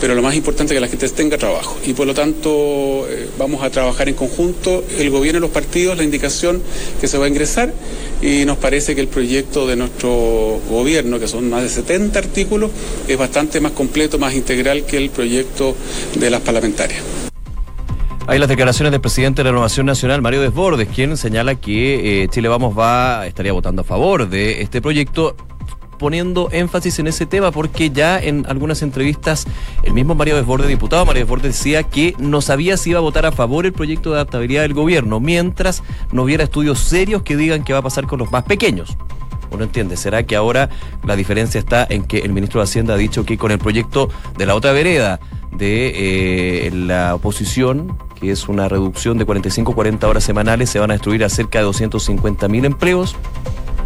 Pero 0.00 0.14
lo 0.14 0.22
más 0.22 0.34
importante 0.34 0.74
es 0.74 0.76
que 0.76 0.80
la 0.80 0.88
gente 0.88 1.08
tenga 1.10 1.38
trabajo 1.38 1.76
y 1.86 1.92
por 1.92 2.06
lo 2.06 2.14
tanto 2.14 3.06
eh, 3.08 3.28
vamos 3.38 3.62
a 3.62 3.70
trabajar 3.70 4.08
en 4.08 4.14
conjunto, 4.14 4.84
el 4.98 5.10
gobierno 5.10 5.38
y 5.38 5.42
los 5.42 5.50
partidos, 5.50 5.96
la 5.96 6.04
indicación 6.04 6.60
que 7.00 7.06
se 7.06 7.18
va 7.18 7.26
a 7.26 7.28
ingresar 7.28 7.72
y 8.20 8.44
nos 8.44 8.58
parece 8.58 8.94
que 8.94 9.00
el 9.00 9.08
proyecto 9.08 9.66
de 9.66 9.76
nuestro 9.76 10.60
gobierno, 10.68 11.18
que 11.18 11.28
son 11.28 11.48
más 11.50 11.62
de 11.62 11.68
70 11.68 12.18
artículos, 12.18 12.70
es 13.06 13.16
bastante 13.16 13.60
más 13.60 13.72
completo, 13.72 14.18
más 14.18 14.34
integral 14.34 14.84
que 14.84 14.96
el 14.96 15.10
proyecto 15.10 15.76
de 16.18 16.30
las 16.30 16.40
parlamentarias. 16.40 17.19
Hay 18.30 18.38
las 18.38 18.48
declaraciones 18.48 18.92
del 18.92 19.00
presidente 19.00 19.40
de 19.40 19.44
la 19.46 19.50
Renovación 19.50 19.86
Nacional, 19.86 20.22
Mario 20.22 20.40
Desbordes, 20.40 20.86
quien 20.86 21.16
señala 21.16 21.56
que 21.56 22.22
eh, 22.22 22.28
Chile 22.28 22.46
Vamos 22.48 22.78
va 22.78 23.26
estaría 23.26 23.52
votando 23.52 23.82
a 23.82 23.84
favor 23.84 24.28
de 24.28 24.62
este 24.62 24.80
proyecto 24.80 25.34
poniendo 25.98 26.48
énfasis 26.52 27.00
en 27.00 27.08
ese 27.08 27.26
tema 27.26 27.50
porque 27.50 27.90
ya 27.90 28.20
en 28.20 28.46
algunas 28.46 28.82
entrevistas 28.82 29.48
el 29.82 29.94
mismo 29.94 30.14
Mario 30.14 30.36
Desbordes, 30.36 30.68
diputado 30.68 31.04
Mario 31.04 31.22
Desbordes, 31.22 31.56
decía 31.56 31.82
que 31.82 32.14
no 32.20 32.40
sabía 32.40 32.76
si 32.76 32.90
iba 32.90 33.00
a 33.00 33.02
votar 33.02 33.26
a 33.26 33.32
favor 33.32 33.66
el 33.66 33.72
proyecto 33.72 34.10
de 34.10 34.18
adaptabilidad 34.18 34.62
del 34.62 34.74
gobierno, 34.74 35.18
mientras 35.18 35.82
no 36.12 36.22
hubiera 36.22 36.44
estudios 36.44 36.78
serios 36.78 37.22
que 37.22 37.36
digan 37.36 37.64
qué 37.64 37.72
va 37.72 37.80
a 37.80 37.82
pasar 37.82 38.06
con 38.06 38.20
los 38.20 38.30
más 38.30 38.44
pequeños. 38.44 38.96
Uno 39.50 39.64
entiende, 39.64 39.96
¿será 39.96 40.22
que 40.22 40.36
ahora 40.36 40.70
la 41.04 41.16
diferencia 41.16 41.58
está 41.58 41.84
en 41.90 42.04
que 42.04 42.18
el 42.18 42.32
ministro 42.32 42.60
de 42.60 42.64
Hacienda 42.64 42.94
ha 42.94 42.96
dicho 42.96 43.24
que 43.24 43.36
con 43.36 43.50
el 43.50 43.58
proyecto 43.58 44.08
de 44.38 44.46
la 44.46 44.54
otra 44.54 44.70
vereda 44.70 45.18
de 45.50 46.66
eh, 46.66 46.70
la 46.70 47.16
oposición, 47.16 47.98
que 48.20 48.30
es 48.30 48.48
una 48.48 48.68
reducción 48.68 49.18
de 49.18 49.26
45-40 49.26 50.04
horas 50.04 50.24
semanales, 50.24 50.70
se 50.70 50.78
van 50.78 50.90
a 50.90 50.94
destruir 50.94 51.24
a 51.24 51.28
cerca 51.28 51.58
de 51.58 51.64
250 51.64 52.48
mil 52.48 52.64
empleos? 52.64 53.16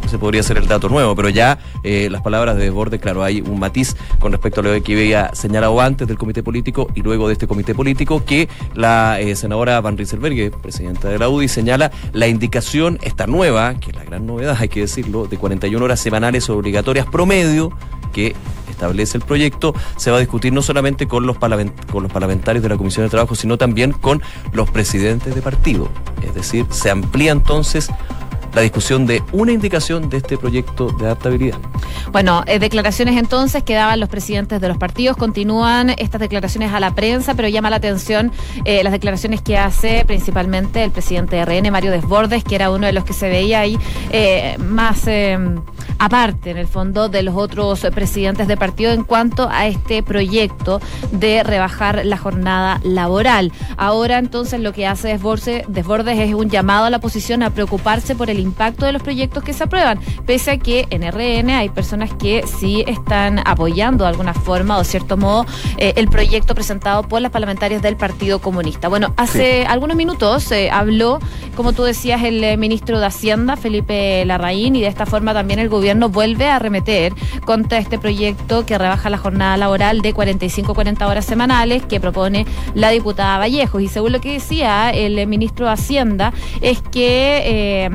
Ese 0.05 0.19
podría 0.19 0.43
ser 0.43 0.59
el 0.59 0.67
dato 0.67 0.89
nuevo, 0.91 1.17
pero 1.17 1.31
ya 1.31 1.59
eh, 1.83 2.09
las 2.11 2.21
palabras 2.21 2.57
de 2.57 2.65
Desbordes, 2.65 3.01
claro, 3.01 3.23
hay 3.23 3.41
un 3.41 3.59
matiz 3.59 3.97
con 4.21 4.33
respecto 4.33 4.61
a 4.61 4.65
lo 4.65 4.83
que 4.83 4.93
había 4.93 5.35
señalado 5.35 5.81
antes 5.81 6.07
del 6.07 6.19
comité 6.19 6.43
político 6.43 6.89
y 6.95 7.01
luego 7.01 7.27
de 7.27 7.33
este 7.33 7.47
comité 7.47 7.75
político, 7.75 8.23
que 8.25 8.49
la 8.75 9.19
eh, 9.21 9.35
senadora 9.35 9.81
Van 9.81 9.97
Rieselberg, 9.97 10.61
presidenta 10.61 11.09
de 11.09 11.19
la 11.19 11.29
UDI, 11.31 11.49
señala 11.49 11.91
la 12.13 12.29
indicación, 12.29 12.99
esta 13.03 13.27
nueva, 13.27 13.75
que 13.81 13.91
es 13.91 13.97
la 13.97 14.05
gran 14.05 14.27
novedad, 14.27 14.59
hay 14.61 14.69
que 14.69 14.81
decirlo, 14.81 15.27
de 15.27 15.39
41 15.39 15.83
horas 15.83 16.01
semanales 16.01 16.51
obligatorias 16.51 17.07
promedio, 17.07 17.73
que 18.13 18.37
establece 18.75 19.17
el 19.17 19.25
proyecto, 19.25 19.75
se 19.97 20.11
va 20.11 20.19
a 20.19 20.21
discutir 20.21 20.53
no 20.53 20.63
solamente 20.63 21.07
con 21.09 21.27
los, 21.27 21.39
con 21.39 22.03
los 22.03 22.13
parlamentarios 22.13 22.63
de 22.63 22.69
la 22.69 22.77
Comisión 22.77 23.07
de 23.07 23.11
Trabajo, 23.11 23.35
sino 23.35 23.57
también 23.57 23.93
con 23.93 24.23
los 24.53 24.71
presidentes 24.71 25.35
de 25.35 25.43
partido. 25.43 25.89
Es 26.23 26.35
decir, 26.35 26.67
se 26.71 26.91
amplía 26.91 27.33
entonces 27.33 27.91
la 28.55 28.63
discusión 28.63 29.07
de 29.07 29.23
una 29.33 29.53
indicación 29.53 30.09
de 30.09 30.19
este 30.19 30.39
proyecto 30.39 30.89
de 30.99 31.07
adaptabilidad. 31.07 31.59
Bueno, 32.13 32.45
eh, 32.47 32.59
declaraciones 32.59 33.17
entonces 33.17 33.63
que 33.63 33.75
daban 33.75 34.01
los 34.01 34.09
presidentes 34.09 34.61
de 34.61 34.69
los 34.69 34.79
partidos. 34.79 35.17
Continúan 35.17 35.91
estas 35.91 36.21
declaraciones 36.21 36.73
a 36.73 36.81
la 36.81 36.95
prensa, 36.95 37.35
pero 37.35 37.49
llama 37.49 37.71
la 37.71 37.77
atención 37.77 38.33
eh, 38.65 38.83
las 38.85 38.93
declaraciones 38.93 39.43
que 39.43 39.59
hace 39.59 40.05
principalmente 40.07 40.85
el 40.85 40.91
presidente 40.91 41.37
de 41.37 41.45
RN, 41.45 41.71
Mario 41.71 41.91
Desbordes, 41.91 42.45
que 42.45 42.55
era 42.55 42.71
uno 42.71 42.87
de 42.87 42.93
los 42.93 43.05
que 43.05 43.13
se 43.13 43.29
veía 43.29 43.61
ahí 43.61 43.79
eh, 44.11 44.57
más 44.59 45.05
aparte, 45.99 46.51
en 46.51 46.59
el 46.59 46.67
fondo, 46.67 47.09
de 47.09 47.23
los 47.23 47.35
otros 47.35 47.87
presidentes 47.95 48.49
de 48.49 48.57
partido 48.57 48.93
en 48.93 49.05
cuanto 49.05 49.49
a 49.51 49.67
este 49.67 50.03
proyecto 50.03 50.81
de 51.13 51.43
rebajar 51.43 52.05
la 52.05 52.17
jornada 52.17 52.81
laboral. 52.85 53.53
Ahora 53.77 54.19
entonces 54.19 54.61
lo 54.61 54.73
que 54.73 54.87
hace 54.87 55.09
Desbordes 55.09 56.19
es 56.19 56.35
un 56.35 56.51
llamado 56.51 56.87
a 56.87 56.91
la 56.91 56.99
oposición 56.99 57.43
a 57.43 57.51
preocuparse 57.51 58.15
por 58.15 58.31
el 58.31 58.44
impacto 58.45 58.87
de 58.87 58.93
los 58.93 59.03
proyectos 59.03 59.43
que 59.43 59.53
se 59.53 59.65
aprueban, 59.65 59.99
pese 60.27 60.53
a 60.53 60.59
que 60.59 60.87
en 60.91 61.03
RN 61.03 61.51
hay 61.51 61.69
personas 61.69 62.13
que 62.15 62.45
sí 62.47 62.85
están 62.87 63.41
apoyando 63.45 64.05
de 64.05 64.11
alguna 64.11 64.35
forma 64.35 64.79
o 64.79 64.85
cierto 64.85 65.17
modo 65.17 65.47
eh, 65.79 65.95
el 65.97 66.09
proyecto 66.09 66.55
presentado 66.55 67.03
por 67.03 67.21
las 67.21 67.31
parlamentarias 67.31 67.83
del 67.83 67.97
Partido 67.97 68.39
Comunista. 68.41 68.89
Bueno, 68.89 69.13
hace 69.17 69.67
algunos 69.67 69.97
minutos 69.97 70.51
eh, 70.53 70.71
habló, 70.71 71.19
como 71.57 71.73
tú 71.73 71.83
decías, 71.83 72.23
el 72.23 72.43
eh, 72.43 72.57
ministro 72.57 73.01
de 73.01 73.07
Hacienda, 73.07 73.57
Felipe 73.57 74.25
Larraín, 74.25 74.77
y 74.77 74.81
de 74.81 74.89
esta 74.89 75.07
forma 75.07 75.33
también 75.33 75.59
el 75.59 75.69
gobierno 75.69 76.09
vuelve 76.09 76.49
a 76.49 76.57
arremeter 76.57 77.13
contra 77.45 77.79
este 77.79 77.99
proyecto 77.99 78.67
que 78.67 78.79
rebaja 78.79 79.11
la 79.11 79.19
jornada 79.19 79.57
laboral 79.57 80.01
de 80.01 80.15
45-40 80.15 81.09
horas 81.09 81.25
semanales 81.25 81.85
que 81.85 82.01
propone 82.01 82.47
la 82.75 82.91
diputada 82.91 83.39
Vallejos. 83.39 83.83
Y 83.83 83.89
según 83.89 84.13
lo 84.13 84.21
que 84.21 84.33
decía 84.33 84.91
el 84.91 85.27
ministro 85.27 85.67
de 85.67 85.73
Hacienda, 85.73 86.33
es 86.61 86.83
que 86.83 87.91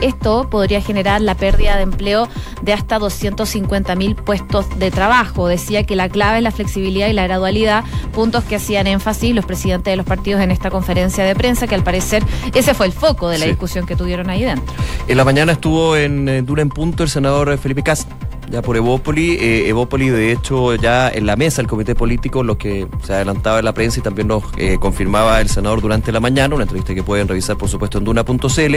esto 0.00 0.48
podría 0.50 0.80
generar 0.80 1.20
la 1.20 1.34
pérdida 1.34 1.76
de 1.76 1.82
empleo 1.82 2.28
de 2.62 2.72
hasta 2.72 2.98
250 2.98 3.94
mil 3.96 4.14
puestos 4.14 4.66
de 4.78 4.90
trabajo. 4.90 5.48
Decía 5.48 5.84
que 5.84 5.96
la 5.96 6.08
clave 6.08 6.38
es 6.38 6.42
la 6.42 6.50
flexibilidad 6.50 7.08
y 7.08 7.12
la 7.12 7.24
gradualidad, 7.24 7.84
puntos 8.12 8.44
que 8.44 8.56
hacían 8.56 8.86
énfasis 8.86 9.34
los 9.34 9.44
presidentes 9.44 9.92
de 9.92 9.96
los 9.96 10.06
partidos 10.06 10.40
en 10.40 10.50
esta 10.50 10.70
conferencia 10.70 11.24
de 11.24 11.34
prensa, 11.34 11.66
que 11.66 11.74
al 11.74 11.84
parecer 11.84 12.22
ese 12.54 12.74
fue 12.74 12.86
el 12.86 12.92
foco 12.92 13.28
de 13.28 13.38
la 13.38 13.46
discusión 13.46 13.86
que 13.86 13.96
tuvieron 13.96 14.30
ahí 14.30 14.44
dentro. 14.44 14.74
En 15.06 15.16
la 15.16 15.24
mañana 15.24 15.52
estuvo 15.52 15.96
en 15.96 16.44
Dura 16.46 16.62
en 16.62 16.68
Punto 16.68 17.02
el 17.02 17.08
senador 17.08 17.56
Felipe 17.58 17.82
Cast 17.82 18.08
ya 18.50 18.62
por 18.62 18.76
Evópoli. 18.76 19.32
Eh, 19.32 19.68
Evópoli, 19.68 20.08
de 20.08 20.32
hecho, 20.32 20.74
ya 20.74 21.08
en 21.08 21.26
la 21.26 21.36
mesa, 21.36 21.60
el 21.60 21.66
comité 21.68 21.94
político, 21.94 22.42
lo 22.42 22.58
que 22.58 22.86
se 23.02 23.14
adelantaba 23.14 23.58
en 23.58 23.64
la 23.64 23.72
prensa 23.72 24.00
y 24.00 24.02
también 24.02 24.28
nos 24.28 24.44
eh, 24.56 24.78
confirmaba 24.80 25.40
el 25.40 25.48
senador 25.48 25.80
durante 25.80 26.12
la 26.12 26.20
mañana, 26.20 26.54
una 26.54 26.64
entrevista 26.64 26.94
que 26.94 27.02
pueden 27.02 27.28
revisar, 27.28 27.56
por 27.56 27.68
supuesto, 27.68 27.98
en 27.98 28.04
duna.cl, 28.04 28.74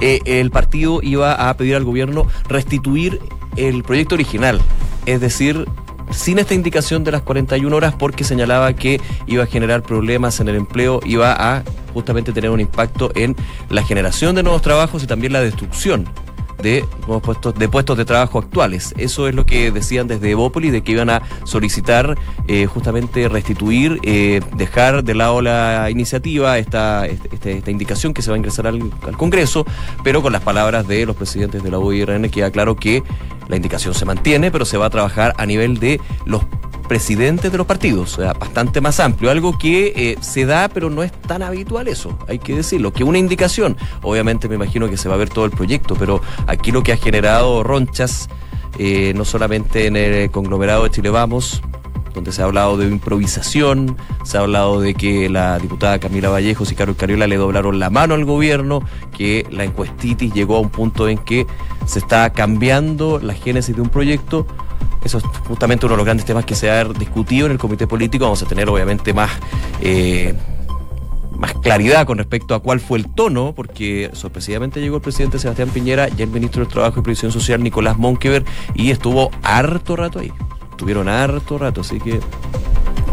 eh, 0.00 0.20
el 0.24 0.50
partido 0.50 1.00
iba 1.02 1.48
a 1.48 1.54
pedir 1.56 1.76
al 1.76 1.84
gobierno 1.84 2.26
restituir 2.48 3.20
el 3.56 3.82
proyecto 3.82 4.14
original, 4.14 4.60
es 5.06 5.20
decir, 5.20 5.66
sin 6.10 6.38
esta 6.38 6.54
indicación 6.54 7.04
de 7.04 7.12
las 7.12 7.22
41 7.22 7.74
horas 7.74 7.94
porque 7.98 8.24
señalaba 8.24 8.72
que 8.72 9.00
iba 9.26 9.42
a 9.44 9.46
generar 9.46 9.82
problemas 9.82 10.40
en 10.40 10.48
el 10.48 10.56
empleo, 10.56 11.00
iba 11.04 11.32
a 11.32 11.62
justamente 11.92 12.32
tener 12.32 12.50
un 12.50 12.60
impacto 12.60 13.10
en 13.14 13.36
la 13.68 13.82
generación 13.82 14.34
de 14.34 14.42
nuevos 14.42 14.62
trabajos 14.62 15.02
y 15.02 15.06
también 15.06 15.32
la 15.32 15.40
destrucción 15.40 16.08
de 16.62 16.84
puestos 17.22 17.54
de 17.54 17.68
puestos 17.68 17.96
de 17.96 18.04
trabajo 18.04 18.38
actuales. 18.38 18.94
Eso 18.98 19.28
es 19.28 19.34
lo 19.34 19.46
que 19.46 19.70
decían 19.70 20.08
desde 20.08 20.30
Evópolis, 20.30 20.72
de 20.72 20.82
que 20.82 20.92
iban 20.92 21.10
a 21.10 21.22
solicitar 21.44 22.16
eh, 22.46 22.66
justamente 22.66 23.28
restituir, 23.28 24.00
eh, 24.02 24.40
dejar 24.56 25.04
de 25.04 25.14
lado 25.14 25.40
la 25.42 25.90
iniciativa, 25.90 26.58
esta, 26.58 27.06
este, 27.06 27.52
esta, 27.52 27.70
indicación 27.70 28.14
que 28.14 28.22
se 28.22 28.30
va 28.30 28.34
a 28.34 28.38
ingresar 28.38 28.66
al, 28.66 28.90
Congreso, 29.16 29.64
pero 30.04 30.22
con 30.22 30.32
las 30.32 30.42
palabras 30.42 30.86
de 30.86 31.06
los 31.06 31.16
presidentes 31.16 31.62
de 31.62 31.70
la 31.70 31.78
UIRN 31.78 32.30
queda 32.30 32.50
claro 32.50 32.76
que 32.76 33.02
la 33.48 33.56
indicación 33.56 33.94
se 33.94 34.04
mantiene, 34.04 34.50
pero 34.50 34.64
se 34.64 34.76
va 34.76 34.86
a 34.86 34.90
trabajar 34.90 35.34
a 35.38 35.46
nivel 35.46 35.78
de 35.78 36.00
los 36.26 36.42
presidentes 36.88 37.52
de 37.52 37.58
los 37.58 37.66
partidos, 37.66 38.14
o 38.14 38.22
sea, 38.22 38.32
bastante 38.32 38.80
más 38.80 38.98
amplio, 38.98 39.30
algo 39.30 39.58
que 39.58 39.92
eh, 39.94 40.16
se 40.20 40.46
da 40.46 40.68
pero 40.68 40.90
no 40.90 41.02
es 41.02 41.12
tan 41.12 41.42
habitual 41.42 41.86
eso, 41.88 42.18
hay 42.26 42.38
que 42.38 42.56
decirlo, 42.56 42.92
que 42.92 43.04
una 43.04 43.18
indicación, 43.18 43.76
obviamente 44.02 44.48
me 44.48 44.54
imagino 44.54 44.88
que 44.88 44.96
se 44.96 45.08
va 45.08 45.14
a 45.14 45.18
ver 45.18 45.28
todo 45.28 45.44
el 45.44 45.50
proyecto, 45.50 45.94
pero 45.96 46.20
aquí 46.46 46.72
lo 46.72 46.82
que 46.82 46.92
ha 46.92 46.96
generado 46.96 47.62
ronchas, 47.62 48.28
eh, 48.78 49.12
no 49.14 49.24
solamente 49.24 49.86
en 49.86 49.96
el 49.96 50.30
conglomerado 50.30 50.84
de 50.84 50.90
Chile 50.90 51.10
Vamos, 51.10 51.62
donde 52.14 52.32
se 52.32 52.42
ha 52.42 52.46
hablado 52.46 52.76
de 52.76 52.86
improvisación, 52.88 53.96
se 54.24 54.38
ha 54.38 54.40
hablado 54.40 54.80
de 54.80 54.94
que 54.94 55.28
la 55.28 55.58
diputada 55.58 55.98
Camila 55.98 56.30
Vallejos 56.30 56.72
y 56.72 56.74
Carlos 56.74 56.96
Cariola 56.96 57.26
le 57.26 57.36
doblaron 57.36 57.78
la 57.78 57.90
mano 57.90 58.14
al 58.14 58.24
gobierno, 58.24 58.82
que 59.16 59.46
la 59.50 59.64
encuestitis 59.64 60.32
llegó 60.32 60.56
a 60.56 60.60
un 60.60 60.70
punto 60.70 61.08
en 61.08 61.18
que 61.18 61.46
se 61.86 62.00
está 62.00 62.30
cambiando 62.30 63.20
la 63.20 63.34
génesis 63.34 63.76
de 63.76 63.82
un 63.82 63.88
proyecto 63.88 64.46
eso 65.04 65.18
es 65.18 65.24
justamente 65.46 65.86
uno 65.86 65.94
de 65.94 65.96
los 65.98 66.04
grandes 66.04 66.26
temas 66.26 66.44
que 66.44 66.54
se 66.54 66.70
ha 66.70 66.84
discutido 66.84 67.46
en 67.46 67.52
el 67.52 67.58
comité 67.58 67.86
político. 67.86 68.24
Vamos 68.24 68.42
a 68.42 68.46
tener 68.46 68.68
obviamente 68.68 69.12
más... 69.12 69.30
Eh, 69.80 70.34
más 71.38 71.54
claridad 71.54 72.04
con 72.04 72.18
respecto 72.18 72.52
a 72.56 72.58
cuál 72.58 72.80
fue 72.80 72.98
el 72.98 73.14
tono, 73.14 73.52
porque 73.54 74.10
sorpresivamente 74.12 74.80
llegó 74.80 74.96
el 74.96 75.02
presidente 75.02 75.38
Sebastián 75.38 75.68
Piñera 75.68 76.08
y 76.08 76.20
el 76.22 76.30
ministro 76.30 76.64
del 76.64 76.72
Trabajo 76.72 76.98
y 76.98 77.02
Previsión 77.04 77.30
Social, 77.30 77.62
Nicolás 77.62 77.96
Monkever, 77.96 78.44
y 78.74 78.90
estuvo 78.90 79.30
harto 79.44 79.94
rato 79.94 80.18
ahí. 80.18 80.32
Estuvieron 80.72 81.08
harto 81.08 81.56
rato, 81.56 81.82
así 81.82 82.00
que 82.00 82.18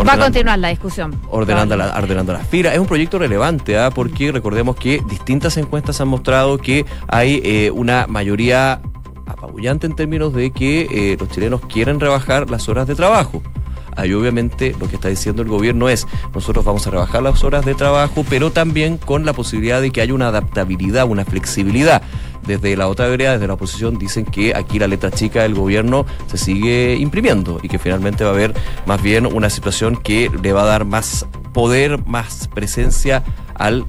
Va 0.04 0.14
a 0.14 0.18
continuar 0.20 0.60
la 0.60 0.70
discusión. 0.70 1.20
Ordenando, 1.30 1.78
la, 1.78 1.96
ordenando 1.98 2.34
las 2.34 2.46
filas. 2.48 2.74
Es 2.74 2.80
un 2.80 2.86
proyecto 2.86 3.18
relevante, 3.18 3.78
¿ah? 3.78 3.92
porque 3.92 4.32
recordemos 4.32 4.76
que 4.76 5.02
distintas 5.08 5.56
encuestas 5.58 6.02
han 6.02 6.10
mostrado 6.10 6.58
que 6.58 6.86
hay 7.08 7.42
eh, 7.44 7.72
una 7.72 8.06
mayoría 8.08 8.82
apabullante 9.26 9.88
en 9.88 9.96
términos 9.96 10.34
de 10.34 10.52
que 10.52 10.88
eh, 10.92 11.18
los 11.20 11.30
chilenos 11.30 11.62
quieren 11.62 12.00
rebajar 12.00 12.50
las 12.50 12.70
horas 12.70 12.88
de 12.88 12.96
trabajo. 12.96 13.42
Ahí 13.96 14.14
obviamente 14.14 14.76
lo 14.80 14.90
que 14.90 14.96
está 14.96 15.08
diciendo 15.08 15.42
el 15.42 15.48
gobierno 15.48 15.88
es, 15.88 16.06
nosotros 16.34 16.66
vamos 16.66 16.86
a 16.86 16.92
rebajar 16.92 17.24
las 17.24 17.44
horas 17.44 17.66
de 17.66 17.76
trabajo, 17.76 18.26
pero 18.30 18.52
también 18.52 18.98
con 18.98 19.26
la 19.26 19.34
posibilidad 19.34 19.82
de 19.82 19.92
que 19.92 20.02
haya 20.02 20.14
una 20.14 20.28
adaptabilidad, 20.28 21.08
una 21.08 21.26
flexibilidad. 21.26 22.02
Desde 22.46 22.76
la 22.78 22.88
otra 22.88 23.08
vereda, 23.08 23.34
desde 23.34 23.48
la 23.48 23.54
oposición, 23.54 23.98
dicen 23.98 24.26
que 24.26 24.54
aquí 24.54 24.78
la 24.78 24.88
letra 24.88 25.10
chica 25.12 25.44
del 25.44 25.56
gobierno 25.56 26.06
se 26.28 26.38
sigue 26.38 26.96
imprimiendo 26.96 27.60
y 27.64 27.70
que 27.70 27.80
finalmente 27.80 28.24
va 28.24 28.32
a 28.32 28.34
haber 28.34 28.54
más 28.86 29.02
bien 29.02 29.26
una 29.26 29.50
situación 29.50 29.96
que 29.96 30.30
le 30.44 30.54
va 30.54 30.64
a 30.64 30.66
dar 30.66 30.86
más 30.86 31.26
poder, 31.54 32.06
más 32.06 32.50
presencia 32.54 33.24
al 33.56 33.86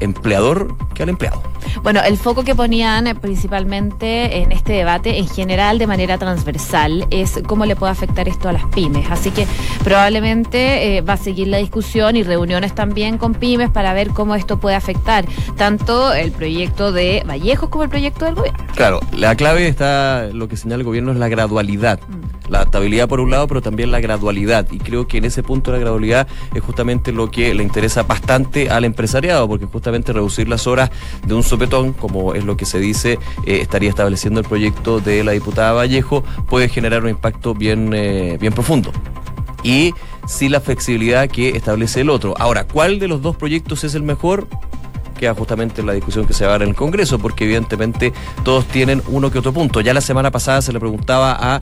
empleador 0.00 0.76
que 0.94 1.02
al 1.02 1.08
empleado. 1.08 1.42
Bueno, 1.82 2.00
el 2.04 2.16
foco 2.16 2.44
que 2.44 2.54
ponían 2.54 3.06
eh, 3.06 3.14
principalmente 3.14 4.38
en 4.38 4.52
este 4.52 4.74
debate, 4.74 5.18
en 5.18 5.28
general 5.28 5.78
de 5.78 5.86
manera 5.86 6.18
transversal, 6.18 7.06
es 7.10 7.40
cómo 7.46 7.66
le 7.66 7.76
puede 7.76 7.92
afectar 7.92 8.28
esto 8.28 8.48
a 8.48 8.52
las 8.52 8.64
pymes. 8.66 9.10
Así 9.10 9.30
que 9.30 9.46
probablemente 9.82 10.96
eh, 10.96 11.00
va 11.00 11.14
a 11.14 11.16
seguir 11.16 11.48
la 11.48 11.58
discusión 11.58 12.16
y 12.16 12.22
reuniones 12.22 12.74
también 12.74 13.18
con 13.18 13.34
pymes 13.34 13.70
para 13.70 13.92
ver 13.92 14.10
cómo 14.10 14.34
esto 14.34 14.58
puede 14.58 14.76
afectar 14.76 15.24
tanto 15.56 16.12
el 16.12 16.32
proyecto 16.32 16.92
de 16.92 17.22
Vallejos 17.26 17.68
como 17.68 17.84
el 17.84 17.90
proyecto 17.90 18.24
del 18.24 18.34
gobierno. 18.34 18.64
Claro, 18.74 19.00
la 19.12 19.34
clave 19.34 19.68
está, 19.68 20.28
lo 20.32 20.48
que 20.48 20.56
señala 20.56 20.80
el 20.80 20.84
gobierno 20.84 21.12
es 21.12 21.18
la 21.18 21.28
gradualidad. 21.28 22.00
Mm 22.08 22.34
La 22.48 22.58
adaptabilidad 22.58 23.08
por 23.08 23.20
un 23.20 23.30
lado, 23.30 23.46
pero 23.46 23.62
también 23.62 23.90
la 23.90 24.00
gradualidad. 24.00 24.70
Y 24.70 24.78
creo 24.78 25.08
que 25.08 25.18
en 25.18 25.24
ese 25.24 25.42
punto 25.42 25.72
la 25.72 25.78
gradualidad 25.78 26.28
es 26.54 26.62
justamente 26.62 27.12
lo 27.12 27.30
que 27.30 27.54
le 27.54 27.62
interesa 27.62 28.02
bastante 28.02 28.70
al 28.70 28.84
empresariado, 28.84 29.48
porque 29.48 29.66
justamente 29.66 30.12
reducir 30.12 30.48
las 30.48 30.66
horas 30.66 30.90
de 31.26 31.34
un 31.34 31.42
sopetón, 31.42 31.92
como 31.92 32.34
es 32.34 32.44
lo 32.44 32.56
que 32.56 32.66
se 32.66 32.78
dice, 32.78 33.18
eh, 33.46 33.60
estaría 33.60 33.88
estableciendo 33.88 34.40
el 34.40 34.46
proyecto 34.46 35.00
de 35.00 35.24
la 35.24 35.32
diputada 35.32 35.72
Vallejo, 35.72 36.22
puede 36.48 36.68
generar 36.68 37.02
un 37.02 37.10
impacto 37.10 37.54
bien, 37.54 37.92
eh, 37.94 38.36
bien 38.40 38.52
profundo. 38.52 38.92
Y 39.62 39.94
sin 40.26 40.52
la 40.52 40.60
flexibilidad 40.60 41.28
que 41.28 41.50
establece 41.50 42.02
el 42.02 42.10
otro. 42.10 42.34
Ahora, 42.38 42.64
¿cuál 42.64 42.98
de 42.98 43.08
los 43.08 43.22
dos 43.22 43.36
proyectos 43.36 43.84
es 43.84 43.94
el 43.94 44.02
mejor? 44.02 44.46
queda 45.14 45.34
justamente 45.34 45.82
la 45.82 45.92
discusión 45.92 46.26
que 46.26 46.32
se 46.34 46.44
va 46.44 46.50
a 46.50 46.52
dar 46.54 46.62
en 46.62 46.70
el 46.70 46.74
Congreso, 46.74 47.18
porque 47.18 47.44
evidentemente 47.44 48.12
todos 48.42 48.66
tienen 48.66 49.02
uno 49.08 49.30
que 49.30 49.38
otro 49.38 49.52
punto. 49.52 49.80
Ya 49.80 49.94
la 49.94 50.00
semana 50.00 50.30
pasada 50.30 50.60
se 50.60 50.72
le 50.72 50.80
preguntaba 50.80 51.36
a 51.40 51.60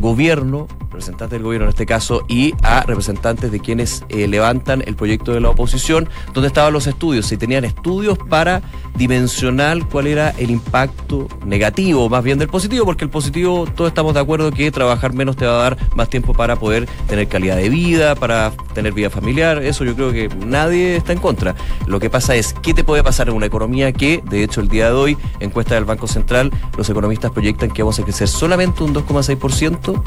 gobierno, 0.00 0.66
representantes 0.92 1.30
del 1.30 1.42
gobierno 1.42 1.66
en 1.66 1.70
este 1.70 1.86
caso, 1.86 2.24
y 2.28 2.54
a 2.62 2.82
representantes 2.82 3.50
de 3.50 3.60
quienes 3.60 4.04
eh, 4.08 4.28
levantan 4.28 4.82
el 4.86 4.94
proyecto 4.94 5.32
de 5.32 5.40
la 5.40 5.48
oposición, 5.48 6.08
donde 6.34 6.48
estaban 6.48 6.72
los 6.72 6.86
estudios, 6.86 7.26
si 7.26 7.36
tenían 7.36 7.64
estudios 7.64 8.18
para 8.18 8.62
dimensionar 8.96 9.88
cuál 9.88 10.06
era 10.06 10.30
el 10.30 10.50
impacto 10.50 11.28
negativo, 11.46 12.08
más 12.08 12.22
bien 12.22 12.38
del 12.38 12.48
positivo, 12.48 12.84
porque 12.84 13.04
el 13.04 13.10
positivo 13.10 13.66
todos 13.74 13.88
estamos 13.88 14.14
de 14.14 14.20
acuerdo 14.20 14.50
que 14.52 14.70
trabajar 14.70 15.14
menos 15.14 15.36
te 15.36 15.46
va 15.46 15.54
a 15.54 15.62
dar 15.62 15.78
más 15.96 16.08
tiempo 16.08 16.34
para 16.34 16.56
poder 16.56 16.86
tener 17.08 17.26
calidad 17.26 17.56
de 17.56 17.68
vida, 17.68 18.14
para 18.14 18.52
tener 18.74 18.92
vida 18.92 19.08
familiar, 19.08 19.62
eso 19.62 19.84
yo 19.84 19.94
creo 19.94 20.12
que 20.12 20.28
nadie 20.44 20.96
está 20.96 21.12
en 21.12 21.18
contra. 21.18 21.54
Lo 21.86 22.00
que 22.00 22.10
pasa 22.10 22.34
es, 22.36 22.54
¿qué 22.62 22.74
te 22.74 22.84
puede 22.84 23.02
pasar 23.02 23.28
en 23.28 23.34
una 23.34 23.46
economía 23.46 23.92
que, 23.92 24.22
de 24.28 24.44
hecho, 24.44 24.60
el 24.60 24.68
día 24.68 24.86
de 24.86 24.92
hoy, 24.92 25.18
encuesta 25.40 25.74
del 25.74 25.84
Banco 25.84 26.06
Central, 26.06 26.52
los 26.76 26.88
economistas 26.90 27.30
proyectan 27.30 27.70
que 27.70 27.82
vamos 27.82 27.98
a 27.98 28.02
crecer 28.02 28.28
solamente 28.28 28.82
un 28.82 28.94
2,6%? 28.94 30.02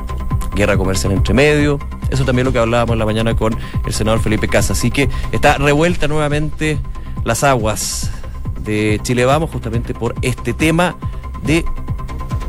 guerra 0.55 0.74
comercial 0.77 1.13
entre 1.13 1.33
medio. 1.33 1.79
Eso 2.09 2.25
también 2.25 2.45
lo 2.45 2.53
que 2.53 2.59
hablábamos 2.59 2.93
en 2.93 2.99
la 2.99 3.05
mañana 3.05 3.35
con 3.35 3.55
el 3.85 3.93
senador 3.93 4.19
Felipe 4.19 4.47
Casa. 4.47 4.73
Así 4.73 4.91
que 4.91 5.09
está 5.31 5.57
revuelta 5.57 6.07
nuevamente 6.07 6.79
las 7.23 7.43
aguas 7.43 8.11
de 8.63 8.99
Chile 9.03 9.25
Vamos 9.25 9.49
justamente 9.49 9.93
por 9.93 10.15
este 10.21 10.53
tema 10.53 10.95
de 11.43 11.65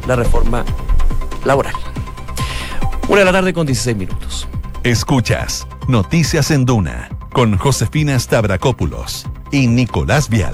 la 0.06 0.16
reforma 0.16 0.64
laboral. 1.44 1.74
Una 3.08 3.20
de 3.20 3.24
la 3.24 3.32
tarde 3.32 3.52
con 3.52 3.66
16 3.66 3.96
minutos. 3.96 4.48
Escuchas 4.82 5.66
Noticias 5.88 6.50
en 6.50 6.64
Duna 6.64 7.08
con 7.32 7.56
Josefina 7.58 8.18
Stavrakopoulos 8.18 9.26
y 9.52 9.68
Nicolás 9.68 10.28
Vial. 10.28 10.52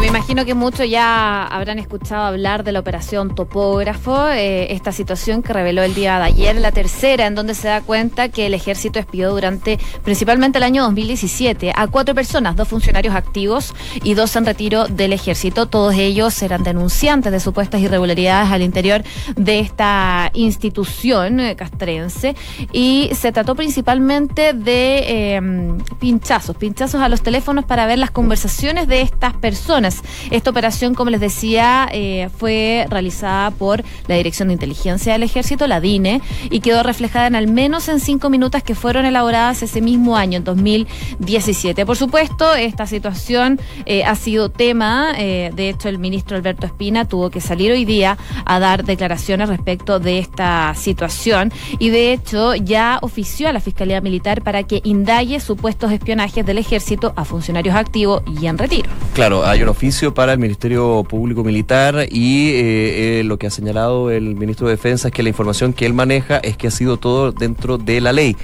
Me 0.00 0.08
imagino 0.08 0.44
que 0.44 0.54
muchos 0.54 0.90
ya 0.90 1.44
habrán 1.44 1.78
escuchado 1.78 2.24
hablar 2.24 2.64
de 2.64 2.72
la 2.72 2.80
operación 2.80 3.34
Topógrafo, 3.34 4.28
eh, 4.28 4.72
esta 4.72 4.90
situación 4.90 5.42
que 5.42 5.52
reveló 5.52 5.82
el 5.82 5.94
día 5.94 6.18
de 6.18 6.24
ayer, 6.24 6.56
la 6.56 6.72
tercera, 6.72 7.26
en 7.26 7.34
donde 7.36 7.54
se 7.54 7.68
da 7.68 7.80
cuenta 7.80 8.28
que 8.28 8.46
el 8.46 8.54
ejército 8.54 8.98
espió 8.98 9.30
durante 9.30 9.78
principalmente 10.02 10.58
el 10.58 10.64
año 10.64 10.82
2017 10.82 11.72
a 11.74 11.86
cuatro 11.86 12.14
personas, 12.14 12.56
dos 12.56 12.68
funcionarios 12.68 13.14
activos 13.14 13.72
y 14.02 14.14
dos 14.14 14.34
en 14.34 14.46
retiro 14.46 14.86
del 14.88 15.12
ejército. 15.12 15.66
Todos 15.66 15.94
ellos 15.94 16.42
eran 16.42 16.64
denunciantes 16.64 17.30
de 17.30 17.38
supuestas 17.38 17.80
irregularidades 17.80 18.50
al 18.50 18.62
interior 18.62 19.02
de 19.36 19.60
esta 19.60 20.30
institución 20.34 21.38
eh, 21.38 21.54
castrense 21.56 22.34
y 22.72 23.10
se 23.14 23.30
trató 23.30 23.54
principalmente 23.54 24.54
de 24.54 25.34
em, 25.36 25.78
pinchazos, 26.00 26.56
pinchazos 26.56 27.00
a 27.00 27.08
los 27.08 27.22
teléfonos 27.22 27.64
para 27.64 27.86
ver 27.86 27.98
las 27.98 28.10
conversaciones 28.10 28.88
de 28.88 29.00
estas 29.00 29.34
personas 29.34 29.83
esta 30.30 30.50
operación, 30.50 30.94
como 30.94 31.10
les 31.10 31.20
decía, 31.20 31.88
eh, 31.92 32.28
fue 32.36 32.86
realizada 32.88 33.50
por 33.50 33.82
la 34.08 34.16
Dirección 34.16 34.48
de 34.48 34.54
Inteligencia 34.54 35.12
del 35.12 35.22
Ejército, 35.22 35.66
la 35.66 35.80
DINE, 35.80 36.20
y 36.50 36.60
quedó 36.60 36.82
reflejada 36.82 37.26
en 37.26 37.36
al 37.36 37.46
menos 37.46 37.88
en 37.88 38.00
cinco 38.00 38.30
minutos 38.30 38.62
que 38.62 38.74
fueron 38.74 39.06
elaboradas 39.06 39.62
ese 39.62 39.80
mismo 39.80 40.16
año, 40.16 40.38
en 40.38 40.44
2017. 40.44 41.86
Por 41.86 41.96
supuesto, 41.96 42.54
esta 42.54 42.86
situación 42.86 43.60
eh, 43.86 44.04
ha 44.04 44.14
sido 44.14 44.48
tema, 44.48 45.12
eh, 45.16 45.50
de 45.54 45.68
hecho 45.68 45.88
el 45.88 45.98
ministro 45.98 46.36
Alberto 46.36 46.66
Espina 46.66 47.06
tuvo 47.06 47.30
que 47.30 47.40
salir 47.40 47.72
hoy 47.72 47.84
día 47.84 48.16
a 48.44 48.58
dar 48.58 48.84
declaraciones 48.84 49.48
respecto 49.48 50.00
de 50.00 50.18
esta 50.18 50.74
situación 50.74 51.52
y 51.78 51.90
de 51.90 52.12
hecho 52.12 52.54
ya 52.54 52.98
ofició 53.02 53.48
a 53.48 53.52
la 53.52 53.60
Fiscalía 53.60 54.00
Militar 54.00 54.42
para 54.42 54.62
que 54.62 54.80
indague 54.84 55.40
supuestos 55.40 55.92
espionajes 55.92 56.44
del 56.46 56.58
ejército 56.58 57.12
a 57.16 57.24
funcionarios 57.24 57.74
activos 57.74 58.22
y 58.40 58.46
en 58.46 58.58
retiro. 58.58 58.90
Claro, 59.14 59.44
hay 59.44 59.62
un 59.62 59.68
oficio 59.74 60.14
para 60.14 60.32
el 60.32 60.38
Ministerio 60.38 61.02
Público 61.02 61.42
Militar 61.42 62.06
y 62.08 62.50
eh, 62.50 63.18
eh, 63.18 63.24
lo 63.24 63.38
que 63.38 63.48
ha 63.48 63.50
señalado 63.50 64.08
el 64.12 64.36
ministro 64.36 64.68
de 64.68 64.74
Defensa 64.74 65.08
es 65.08 65.14
que 65.14 65.24
la 65.24 65.30
información 65.30 65.72
que 65.72 65.84
él 65.84 65.94
maneja 65.94 66.36
es 66.38 66.56
que 66.56 66.68
ha 66.68 66.70
sido 66.70 66.96
todo 66.96 67.32
dentro 67.32 67.76
de 67.76 68.00
la 68.00 68.12
ley. 68.12 68.36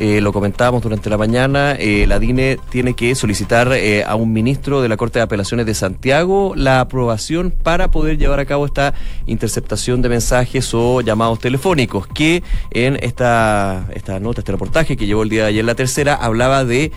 Eh, 0.00 0.20
lo 0.20 0.32
comentábamos 0.32 0.82
durante 0.82 1.08
la 1.08 1.16
mañana, 1.16 1.78
la 1.78 2.18
DINE 2.18 2.58
tiene 2.68 2.94
que 2.94 3.14
solicitar 3.14 3.72
a 4.06 4.14
un 4.16 4.32
ministro 4.32 4.82
de 4.82 4.88
la 4.88 4.96
Corte 4.96 5.20
de 5.20 5.22
Apelaciones 5.22 5.66
de 5.66 5.72
Santiago 5.72 6.52
la 6.54 6.80
aprobación 6.80 7.50
para 7.50 7.90
poder 7.90 8.18
llevar 8.18 8.40
a 8.40 8.44
cabo 8.44 8.66
esta 8.66 8.92
interceptación 9.26 10.02
de 10.02 10.08
mensajes 10.08 10.74
o 10.74 11.00
llamados 11.00 11.38
telefónicos, 11.38 12.08
que 12.08 12.42
en 12.72 12.98
esta, 13.02 13.86
esta 13.94 14.18
nota, 14.20 14.40
este 14.40 14.52
reportaje 14.52 14.96
que 14.96 15.06
llevó 15.06 15.22
el 15.22 15.28
día 15.28 15.44
de 15.44 15.48
ayer 15.48 15.64
la 15.64 15.76
tercera, 15.76 16.14
hablaba 16.14 16.64
de 16.64 16.90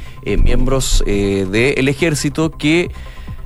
miembros 0.43 1.03
del 1.05 1.87
ejército 1.87 2.49
que 2.49 2.89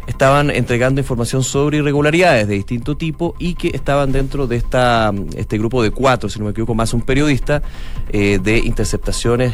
estaban 0.08 0.50
entregando 0.50 1.02
información 1.02 1.44
sobre 1.44 1.78
irregularidades 1.78 2.48
de 2.48 2.56
distinto 2.56 2.96
tipo 2.98 3.36
y 3.40 3.56
que 3.56 3.70
estaban 3.70 4.12
dentro 4.12 4.48
de 4.48 4.58
esta 4.58 5.14
este 5.36 5.58
grupo 5.58 5.82
de 5.84 5.92
cuatro, 5.92 6.30
si 6.30 6.40
no 6.40 6.46
me 6.46 6.52
equivoco, 6.52 6.76
más 6.76 6.94
un 6.94 7.02
periodista, 7.02 7.62
eh, 8.10 8.40
de 8.42 8.58
interceptaciones 8.60 9.54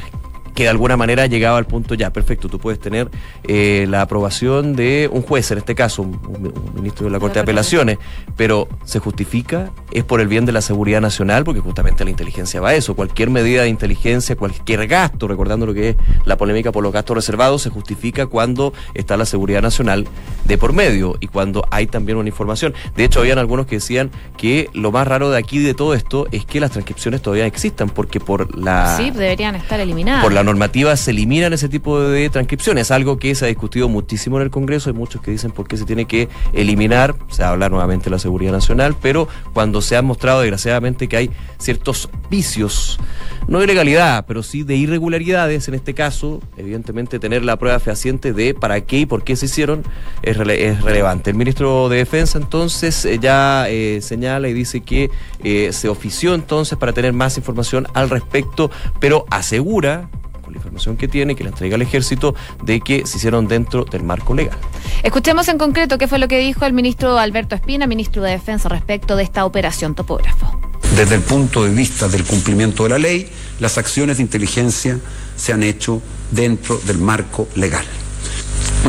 que 0.59 0.63
de 0.63 0.71
alguna 0.71 0.97
manera 0.97 1.25
llegaba 1.25 1.57
al 1.57 1.65
punto 1.65 1.95
ya, 1.95 2.11
perfecto, 2.11 2.49
tú 2.49 2.59
puedes 2.59 2.81
tener 2.81 3.09
eh, 3.45 3.85
la 3.87 4.01
aprobación 4.01 4.75
de 4.75 5.09
un 5.09 5.21
juez, 5.21 5.49
en 5.51 5.59
este 5.59 5.73
caso, 5.73 6.01
un, 6.01 6.53
ministro 6.75 7.05
de 7.05 7.11
la 7.11 7.17
Corte 7.17 7.35
de 7.35 7.43
Apelaciones, 7.43 7.97
pero 8.35 8.67
¿se 8.83 8.99
justifica? 8.99 9.71
¿Es 9.93 10.03
por 10.03 10.19
el 10.19 10.27
bien 10.27 10.45
de 10.45 10.51
la 10.51 10.59
seguridad 10.59 10.99
nacional? 10.99 11.45
Porque 11.45 11.61
justamente 11.61 12.03
la 12.03 12.09
inteligencia 12.09 12.59
va 12.59 12.71
a 12.71 12.75
eso. 12.75 12.93
Cualquier 12.93 13.29
medida 13.29 13.61
de 13.61 13.69
inteligencia, 13.69 14.35
cualquier 14.35 14.85
gasto, 14.87 15.29
recordando 15.29 15.65
lo 15.65 15.73
que 15.73 15.91
es 15.91 15.95
la 16.25 16.35
polémica 16.35 16.73
por 16.73 16.83
los 16.83 16.91
gastos 16.91 17.15
reservados, 17.15 17.61
se 17.61 17.69
justifica 17.69 18.25
cuando 18.25 18.73
está 18.95 19.15
la 19.15 19.25
seguridad 19.25 19.61
nacional 19.61 20.09
de 20.43 20.57
por 20.57 20.73
medio 20.73 21.15
y 21.21 21.27
cuando 21.27 21.65
hay 21.71 21.87
también 21.87 22.17
una 22.17 22.27
información. 22.27 22.73
De 22.97 23.05
hecho, 23.05 23.21
habían 23.21 23.37
algunos 23.37 23.65
que 23.65 23.75
decían 23.75 24.11
que 24.35 24.69
lo 24.73 24.91
más 24.91 25.07
raro 25.07 25.29
de 25.29 25.37
aquí 25.37 25.59
de 25.59 25.73
todo 25.73 25.93
esto 25.93 26.27
es 26.33 26.43
que 26.43 26.59
las 26.59 26.71
transcripciones 26.71 27.21
todavía 27.21 27.45
existan, 27.45 27.87
porque 27.87 28.19
por 28.19 28.57
la... 28.57 28.97
Sí, 28.97 29.09
deberían 29.11 29.55
estar 29.55 29.79
eliminadas 29.79 30.25
normativa 30.49 30.97
se 30.97 31.11
eliminan 31.11 31.53
ese 31.53 31.69
tipo 31.69 31.99
de 32.01 32.27
transcripciones, 32.29 32.89
algo 32.89 33.19
que 33.19 33.35
se 33.35 33.45
ha 33.45 33.47
discutido 33.47 33.87
muchísimo 33.87 34.37
en 34.37 34.43
el 34.43 34.49
Congreso. 34.49 34.89
Hay 34.89 34.95
muchos 34.95 35.21
que 35.21 35.29
dicen 35.29 35.51
por 35.51 35.67
qué 35.67 35.77
se 35.77 35.85
tiene 35.85 36.05
que 36.05 36.27
eliminar. 36.53 37.15
Se 37.29 37.43
habla 37.43 37.69
nuevamente 37.69 38.05
de 38.05 38.11
la 38.11 38.19
seguridad 38.19 38.51
nacional, 38.51 38.95
pero 38.99 39.27
cuando 39.53 39.81
se 39.81 39.95
ha 39.95 40.01
mostrado 40.01 40.41
desgraciadamente 40.41 41.07
que 41.07 41.17
hay 41.17 41.29
ciertos 41.59 42.09
vicios, 42.31 42.99
no 43.47 43.59
de 43.59 43.65
ilegalidad, 43.65 44.25
pero 44.27 44.41
sí 44.41 44.63
de 44.63 44.75
irregularidades, 44.75 45.67
en 45.67 45.75
este 45.75 45.93
caso, 45.93 46.41
evidentemente 46.57 47.19
tener 47.19 47.43
la 47.43 47.57
prueba 47.57 47.79
fehaciente 47.79 48.33
de 48.33 48.53
para 48.55 48.81
qué 48.81 48.99
y 48.99 49.05
por 49.05 49.23
qué 49.23 49.35
se 49.35 49.45
hicieron 49.45 49.83
es, 50.23 50.37
relevante. 50.37 51.29
El 51.29 51.37
ministro 51.37 51.89
de 51.89 51.97
Defensa 51.97 52.39
entonces 52.39 53.05
eh, 53.05 53.19
ya 53.21 53.69
eh, 53.69 54.01
señala 54.01 54.49
y 54.49 54.53
dice 54.53 54.81
que 54.81 55.11
eh, 55.43 55.69
se 55.73 55.89
ofició 55.89 56.33
entonces 56.33 56.77
para 56.77 56.93
tener 56.93 57.13
más 57.13 57.37
información 57.37 57.87
al 57.93 58.09
respecto, 58.09 58.71
pero 58.99 59.25
asegura 59.29 60.09
la 60.49 60.57
información 60.57 60.97
que 60.97 61.07
tiene, 61.07 61.35
que 61.35 61.43
la 61.43 61.49
entrega 61.49 61.75
al 61.75 61.81
ejército, 61.81 62.35
de 62.63 62.81
que 62.81 63.05
se 63.05 63.17
hicieron 63.17 63.47
dentro 63.47 63.85
del 63.85 64.03
marco 64.03 64.33
legal. 64.33 64.57
Escuchemos 65.03 65.47
en 65.47 65.57
concreto 65.57 65.97
qué 65.97 66.07
fue 66.07 66.19
lo 66.19 66.27
que 66.27 66.39
dijo 66.39 66.65
el 66.65 66.73
ministro 66.73 67.17
Alberto 67.17 67.55
Espina, 67.55 67.87
ministro 67.87 68.23
de 68.23 68.31
Defensa, 68.31 68.69
respecto 68.69 69.15
de 69.15 69.23
esta 69.23 69.45
operación 69.45 69.95
topógrafo. 69.95 70.59
Desde 70.95 71.15
el 71.15 71.21
punto 71.21 71.63
de 71.63 71.73
vista 71.73 72.07
del 72.07 72.23
cumplimiento 72.23 72.83
de 72.83 72.89
la 72.89 72.97
ley, 72.97 73.29
las 73.59 73.77
acciones 73.77 74.17
de 74.17 74.23
inteligencia 74.23 74.99
se 75.35 75.53
han 75.53 75.63
hecho 75.63 76.01
dentro 76.31 76.79
del 76.85 76.97
marco 76.97 77.47
legal. 77.55 77.85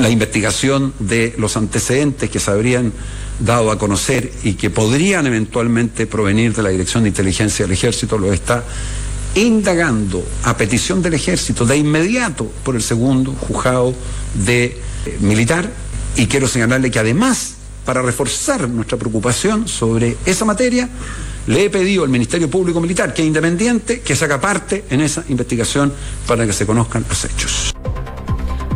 La 0.01 0.09
investigación 0.09 0.95
de 0.99 1.35
los 1.37 1.57
antecedentes 1.57 2.31
que 2.31 2.41
se 2.41 2.51
habrían 2.51 2.93
dado 3.39 3.71
a 3.71 3.79
conocer 3.79 4.33
y 4.43 4.55
que 4.55 4.71
podrían 4.71 5.27
eventualmente 5.27 6.07
provenir 6.07 6.55
de 6.55 6.63
la 6.63 6.69
Dirección 6.71 7.03
de 7.03 7.09
Inteligencia 7.09 7.65
del 7.65 7.73
Ejército 7.73 8.19
lo 8.19 8.33
está 8.33 8.65
indagando 9.35 10.25
a 10.45 10.57
petición 10.57 11.03
del 11.03 11.15
ejército 11.15 11.65
de 11.65 11.77
inmediato 11.77 12.51
por 12.65 12.75
el 12.75 12.83
segundo 12.83 13.33
juzgado 13.33 13.95
de 14.35 14.65
eh, 14.65 15.19
militar 15.21 15.71
y 16.17 16.27
quiero 16.27 16.49
señalarle 16.49 16.91
que 16.91 16.99
además 16.99 17.55
para 17.85 18.03
reforzar 18.03 18.69
nuestra 18.69 18.99
preocupación 18.99 19.69
sobre 19.69 20.17
esa 20.27 20.45
materia 20.45 20.89
le 21.47 21.65
he 21.65 21.71
pedido 21.71 22.05
al 22.05 22.11
Ministerio 22.11 22.51
Público 22.51 22.81
Militar 22.81 23.15
que 23.15 23.23
es 23.23 23.29
independiente 23.29 24.01
que 24.01 24.15
se 24.15 24.25
haga 24.25 24.41
parte 24.41 24.85
en 24.91 25.01
esa 25.01 25.25
investigación 25.29 25.93
para 26.27 26.47
que 26.47 26.53
se 26.53 26.67
conozcan 26.67 27.05
los 27.09 27.25
hechos. 27.25 27.75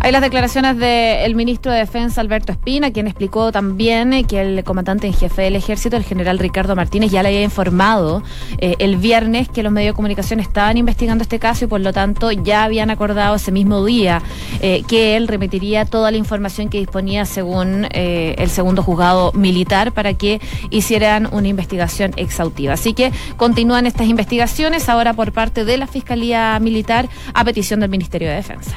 Hay 0.05 0.13
las 0.13 0.21
declaraciones 0.21 0.77
del 0.77 1.35
ministro 1.35 1.73
de 1.73 1.79
Defensa, 1.79 2.21
Alberto 2.21 2.53
Espina, 2.53 2.93
quien 2.93 3.07
explicó 3.07 3.51
también 3.53 4.13
eh, 4.13 4.25
que 4.25 4.39
el 4.39 4.63
comandante 4.63 5.07
en 5.07 5.15
jefe 5.15 5.41
del 5.41 5.57
ejército, 5.57 5.97
el 5.97 6.05
general 6.05 6.39
Ricardo 6.39 6.77
Martínez, 6.77 7.11
ya 7.11 7.23
le 7.23 7.31
había 7.31 7.43
informado 7.43 8.23
eh, 8.59 8.75
el 8.81 8.99
viernes 8.99 9.49
que 9.49 9.63
los 9.63 9.73
medios 9.73 9.95
de 9.95 9.97
comunicación 9.97 10.41
estaban 10.41 10.77
investigando 10.77 11.23
este 11.23 11.39
caso 11.39 11.65
y 11.65 11.69
por 11.69 11.81
lo 11.81 11.95
tanto 11.95 12.31
ya 12.31 12.65
habían 12.65 12.91
acordado 12.91 13.37
ese 13.37 13.51
mismo 13.51 13.83
día 13.83 14.21
eh, 14.61 14.83
que 14.87 15.17
él 15.17 15.27
remitiría 15.27 15.87
toda 15.87 16.11
la 16.11 16.19
información 16.19 16.69
que 16.69 16.77
disponía 16.77 17.25
según 17.25 17.89
el 17.95 18.51
segundo 18.51 18.83
juzgado 18.83 19.33
militar 19.33 19.93
para 19.93 20.13
que 20.13 20.39
hicieran 20.69 21.31
una 21.33 21.49
investigación 21.49 22.13
exhaustiva. 22.17 22.75
Así 22.75 22.93
que 22.93 23.11
continúan 23.39 23.87
estas 23.87 24.07
investigaciones 24.09 24.91
ahora 24.91 25.15
por 25.15 25.33
parte 25.33 25.65
de 25.65 25.79
la 25.79 25.87
Fiscalía 25.87 26.59
Militar 26.61 27.09
a 27.33 27.43
petición 27.43 27.81
del 27.81 27.89
Ministerio 27.89 28.29
de 28.29 28.35
Defensa. 28.35 28.77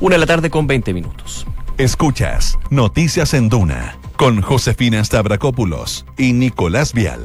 Una 0.00 0.14
de 0.14 0.20
la 0.20 0.26
tarde 0.26 0.48
con 0.48 0.66
20 0.66 0.94
minutos. 0.94 1.46
Escuchas 1.76 2.58
Noticias 2.70 3.34
en 3.34 3.50
Duna 3.50 3.98
con 4.16 4.40
Josefina 4.40 5.04
Stavrakopoulos 5.04 6.06
y 6.16 6.32
Nicolás 6.32 6.94
Vial. 6.94 7.20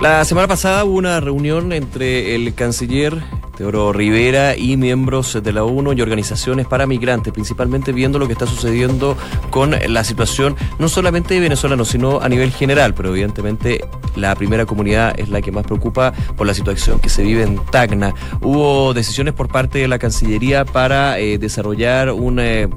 La 0.00 0.24
semana 0.24 0.48
pasada 0.48 0.84
hubo 0.84 0.96
una 0.96 1.20
reunión 1.20 1.72
entre 1.72 2.34
el 2.34 2.52
canciller 2.54 3.22
Teodoro 3.56 3.92
Rivera 3.92 4.56
y 4.56 4.76
miembros 4.76 5.38
de 5.42 5.52
la 5.52 5.64
ONU 5.64 5.92
y 5.92 6.02
organizaciones 6.02 6.66
para 6.66 6.86
migrantes, 6.86 7.32
principalmente 7.32 7.92
viendo 7.92 8.18
lo 8.18 8.26
que 8.26 8.32
está 8.32 8.46
sucediendo 8.46 9.16
con 9.50 9.74
la 9.88 10.04
situación 10.04 10.56
no 10.78 10.88
solamente 10.88 11.34
de 11.34 11.40
venezolanos, 11.40 11.88
sino 11.88 12.20
a 12.20 12.28
nivel 12.28 12.52
general, 12.52 12.94
pero 12.94 13.10
evidentemente 13.10 13.84
la 14.16 14.34
primera 14.34 14.66
comunidad 14.66 15.18
es 15.18 15.28
la 15.28 15.40
que 15.40 15.52
más 15.52 15.64
preocupa 15.64 16.12
por 16.36 16.46
la 16.46 16.54
situación 16.54 16.98
que 17.00 17.08
se 17.08 17.22
vive 17.22 17.42
en 17.42 17.58
Tacna. 17.66 18.14
Hubo 18.40 18.94
decisiones 18.94 19.34
por 19.34 19.48
parte 19.48 19.78
de 19.78 19.88
la 19.88 19.98
Cancillería 19.98 20.64
para 20.64 21.18
eh, 21.18 21.38
desarrollar 21.38 22.10
un... 22.10 22.38
Eh, 22.38 22.68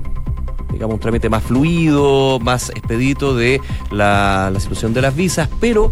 digamos, 0.77 0.93
un 0.93 0.99
trámite 0.99 1.27
más 1.27 1.41
fluido, 1.41 2.39
más 2.39 2.69
expedito 2.69 3.35
de 3.35 3.59
la, 3.89 4.53
situación 4.59 4.93
de 4.93 5.01
las 5.01 5.15
visas, 5.15 5.49
pero 5.59 5.91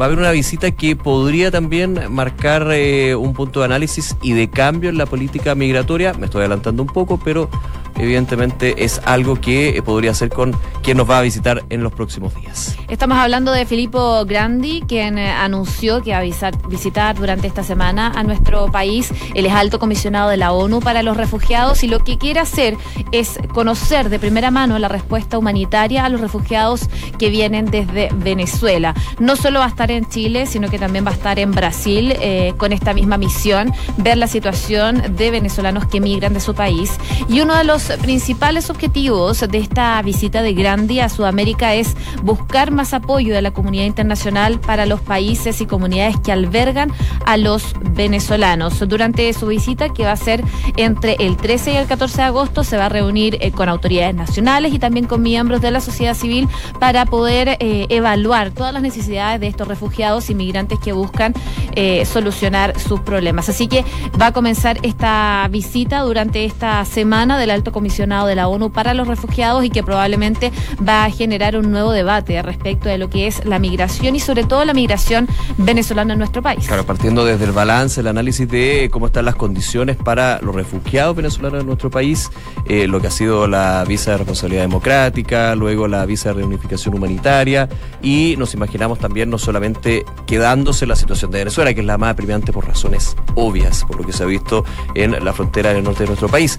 va 0.00 0.06
a 0.06 0.08
haber 0.08 0.18
una 0.18 0.30
visita 0.30 0.70
que 0.70 0.96
podría 0.96 1.50
también 1.50 2.00
marcar 2.08 2.66
eh, 2.72 3.14
un 3.14 3.34
punto 3.34 3.60
de 3.60 3.66
análisis 3.66 4.16
y 4.22 4.32
de 4.32 4.48
cambio 4.48 4.88
en 4.88 4.96
la 4.96 5.04
política 5.04 5.54
migratoria. 5.54 6.14
Me 6.14 6.24
estoy 6.24 6.40
adelantando 6.40 6.82
un 6.82 6.88
poco, 6.88 7.20
pero 7.22 7.50
evidentemente 7.96 8.84
es 8.84 9.00
algo 9.04 9.40
que 9.40 9.76
eh, 9.76 9.82
podría 9.82 10.14
ser 10.14 10.28
con 10.28 10.54
quien 10.82 10.96
nos 10.96 11.08
va 11.08 11.18
a 11.18 11.22
visitar 11.22 11.64
en 11.70 11.82
los 11.82 11.92
próximos 11.92 12.34
días. 12.34 12.76
Estamos 12.88 13.18
hablando 13.18 13.52
de 13.52 13.66
Filippo 13.66 14.24
Grandi, 14.24 14.82
quien 14.86 15.18
eh, 15.18 15.30
anunció 15.30 16.02
que 16.02 16.12
va 16.12 16.18
a 16.18 16.22
visitar 16.68 17.14
durante 17.16 17.46
esta 17.46 17.62
semana 17.62 18.12
a 18.14 18.22
nuestro 18.22 18.70
país. 18.70 19.12
Él 19.34 19.46
es 19.46 19.52
alto 19.52 19.78
comisionado 19.78 20.30
de 20.30 20.36
la 20.36 20.52
ONU 20.52 20.80
para 20.80 21.02
los 21.02 21.16
refugiados 21.16 21.82
y 21.84 21.88
lo 21.88 22.00
que 22.00 22.18
quiere 22.18 22.40
hacer 22.40 22.76
es 23.12 23.38
conocer 23.52 24.08
de 24.08 24.18
primera 24.18 24.50
mano 24.50 24.78
la 24.78 24.88
respuesta 24.88 25.38
humanitaria 25.38 26.04
a 26.04 26.08
los 26.08 26.20
refugiados 26.20 26.88
que 27.18 27.30
vienen 27.30 27.66
desde 27.66 28.08
Venezuela. 28.14 28.94
No 29.18 29.36
solo 29.36 29.60
va 29.60 29.66
a 29.66 29.68
estar 29.68 29.90
en 29.90 30.08
Chile, 30.08 30.46
sino 30.46 30.68
que 30.68 30.78
también 30.78 31.04
va 31.04 31.10
a 31.10 31.14
estar 31.14 31.38
en 31.38 31.52
Brasil 31.52 32.14
eh, 32.20 32.54
con 32.56 32.72
esta 32.72 32.94
misma 32.94 33.18
misión, 33.18 33.72
ver 33.96 34.18
la 34.18 34.26
situación 34.26 35.16
de 35.16 35.30
venezolanos 35.30 35.86
que 35.86 36.00
migran 36.00 36.34
de 36.34 36.40
su 36.40 36.54
país. 36.54 36.92
Y 37.28 37.40
uno 37.40 37.56
de 37.56 37.64
los 37.64 37.81
principales 38.00 38.70
objetivos 38.70 39.40
de 39.40 39.58
esta 39.58 40.00
visita 40.02 40.42
de 40.42 40.52
Grandi 40.54 41.00
a 41.00 41.08
Sudamérica 41.08 41.74
es 41.74 41.96
buscar 42.22 42.70
más 42.70 42.94
apoyo 42.94 43.34
de 43.34 43.42
la 43.42 43.50
comunidad 43.50 43.84
internacional 43.84 44.60
para 44.60 44.86
los 44.86 45.00
países 45.00 45.60
y 45.60 45.66
comunidades 45.66 46.18
que 46.20 46.32
albergan 46.32 46.92
a 47.26 47.36
los 47.36 47.74
venezolanos. 47.80 48.78
Durante 48.88 49.32
su 49.32 49.46
visita, 49.46 49.88
que 49.88 50.04
va 50.04 50.12
a 50.12 50.16
ser 50.16 50.44
entre 50.76 51.16
el 51.18 51.36
13 51.36 51.72
y 51.72 51.76
el 51.76 51.86
14 51.86 52.16
de 52.18 52.22
agosto, 52.22 52.64
se 52.64 52.76
va 52.76 52.86
a 52.86 52.88
reunir 52.88 53.38
eh, 53.40 53.50
con 53.50 53.68
autoridades 53.68 54.14
nacionales 54.14 54.72
y 54.72 54.78
también 54.78 55.06
con 55.06 55.22
miembros 55.22 55.60
de 55.60 55.70
la 55.70 55.80
sociedad 55.80 56.14
civil 56.14 56.48
para 56.78 57.06
poder 57.06 57.56
eh, 57.58 57.86
evaluar 57.88 58.50
todas 58.50 58.72
las 58.72 58.82
necesidades 58.82 59.40
de 59.40 59.48
estos 59.48 59.66
refugiados 59.66 60.30
y 60.30 60.34
migrantes 60.34 60.78
que 60.78 60.92
buscan 60.92 61.34
eh, 61.74 62.04
solucionar 62.04 62.78
sus 62.78 63.00
problemas. 63.00 63.48
Así 63.48 63.66
que 63.66 63.84
va 64.20 64.26
a 64.26 64.32
comenzar 64.32 64.78
esta 64.82 65.46
visita 65.50 66.00
durante 66.00 66.44
esta 66.44 66.84
semana 66.84 67.38
del 67.38 67.50
Alto 67.50 67.71
comisionado 67.72 68.26
de 68.26 68.34
la 68.34 68.48
ONU 68.48 68.70
para 68.70 68.94
los 68.94 69.08
refugiados 69.08 69.64
y 69.64 69.70
que 69.70 69.82
probablemente 69.82 70.52
va 70.86 71.04
a 71.04 71.10
generar 71.10 71.56
un 71.56 71.70
nuevo 71.70 71.92
debate 71.92 72.40
respecto 72.42 72.88
de 72.88 72.98
lo 72.98 73.10
que 73.10 73.26
es 73.26 73.44
la 73.44 73.58
migración 73.58 74.14
y 74.14 74.20
sobre 74.20 74.44
todo 74.44 74.64
la 74.64 74.74
migración 74.74 75.28
venezolana 75.56 76.12
en 76.12 76.18
nuestro 76.18 76.42
país. 76.42 76.66
Claro, 76.66 76.84
partiendo 76.86 77.24
desde 77.24 77.44
el 77.44 77.52
balance, 77.52 78.00
el 78.00 78.06
análisis 78.06 78.48
de 78.48 78.88
cómo 78.92 79.06
están 79.06 79.24
las 79.24 79.36
condiciones 79.36 79.96
para 79.96 80.40
los 80.40 80.54
refugiados 80.54 81.16
venezolanos 81.16 81.60
en 81.60 81.66
nuestro 81.66 81.90
país, 81.90 82.30
eh, 82.66 82.86
lo 82.86 83.00
que 83.00 83.08
ha 83.08 83.10
sido 83.10 83.48
la 83.48 83.84
visa 83.86 84.12
de 84.12 84.18
responsabilidad 84.18 84.62
democrática, 84.62 85.54
luego 85.54 85.88
la 85.88 86.04
visa 86.06 86.30
de 86.30 86.34
reunificación 86.36 86.94
humanitaria 86.94 87.68
y 88.02 88.34
nos 88.38 88.54
imaginamos 88.54 88.98
también 88.98 89.30
no 89.30 89.38
solamente 89.38 90.04
quedándose 90.26 90.86
la 90.86 90.96
situación 90.96 91.30
de 91.30 91.38
Venezuela, 91.38 91.74
que 91.74 91.80
es 91.80 91.86
la 91.86 91.98
más 91.98 92.12
apremiante 92.12 92.52
por 92.52 92.66
razones 92.66 93.16
obvias, 93.34 93.84
por 93.84 93.98
lo 93.98 94.04
que 94.04 94.12
se 94.12 94.22
ha 94.22 94.26
visto 94.26 94.64
en 94.94 95.24
la 95.24 95.32
frontera 95.32 95.72
del 95.72 95.84
norte 95.84 96.04
de 96.04 96.08
nuestro 96.08 96.28
país 96.28 96.58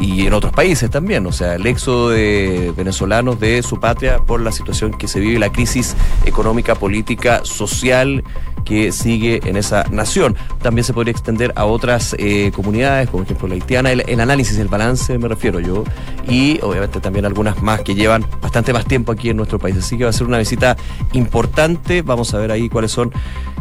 y 0.00 0.26
en 0.26 0.32
otros 0.32 0.47
países 0.52 0.90
también, 0.90 1.26
o 1.26 1.32
sea, 1.32 1.54
el 1.54 1.66
éxodo 1.66 2.10
de 2.10 2.72
venezolanos 2.76 3.40
de 3.40 3.62
su 3.62 3.80
patria 3.80 4.18
por 4.18 4.40
la 4.40 4.52
situación 4.52 4.92
que 4.92 5.08
se 5.08 5.20
vive, 5.20 5.38
la 5.38 5.50
crisis 5.50 5.96
económica, 6.24 6.74
política, 6.74 7.40
social 7.44 8.24
que 8.68 8.92
sigue 8.92 9.40
en 9.46 9.56
esa 9.56 9.84
nación. 9.90 10.36
También 10.60 10.84
se 10.84 10.92
podría 10.92 11.12
extender 11.12 11.52
a 11.56 11.64
otras 11.64 12.14
eh, 12.18 12.52
comunidades, 12.54 13.08
como 13.08 13.24
por 13.24 13.26
ejemplo 13.26 13.48
la 13.48 13.54
haitiana, 13.54 13.92
el, 13.92 14.20
análisis, 14.20 14.58
el 14.58 14.68
balance 14.68 15.16
me 15.18 15.26
refiero 15.26 15.58
yo, 15.58 15.84
y 16.28 16.60
obviamente 16.62 17.00
también 17.00 17.24
algunas 17.24 17.62
más 17.62 17.80
que 17.80 17.94
llevan 17.94 18.26
bastante 18.42 18.74
más 18.74 18.84
tiempo 18.84 19.12
aquí 19.12 19.30
en 19.30 19.38
nuestro 19.38 19.58
país. 19.58 19.76
Así 19.78 19.96
que 19.96 20.04
va 20.04 20.10
a 20.10 20.12
ser 20.12 20.26
una 20.26 20.38
visita 20.38 20.76
importante, 21.12 22.02
vamos 22.02 22.34
a 22.34 22.38
ver 22.38 22.52
ahí 22.52 22.68
cuáles 22.68 22.92
son 22.92 23.10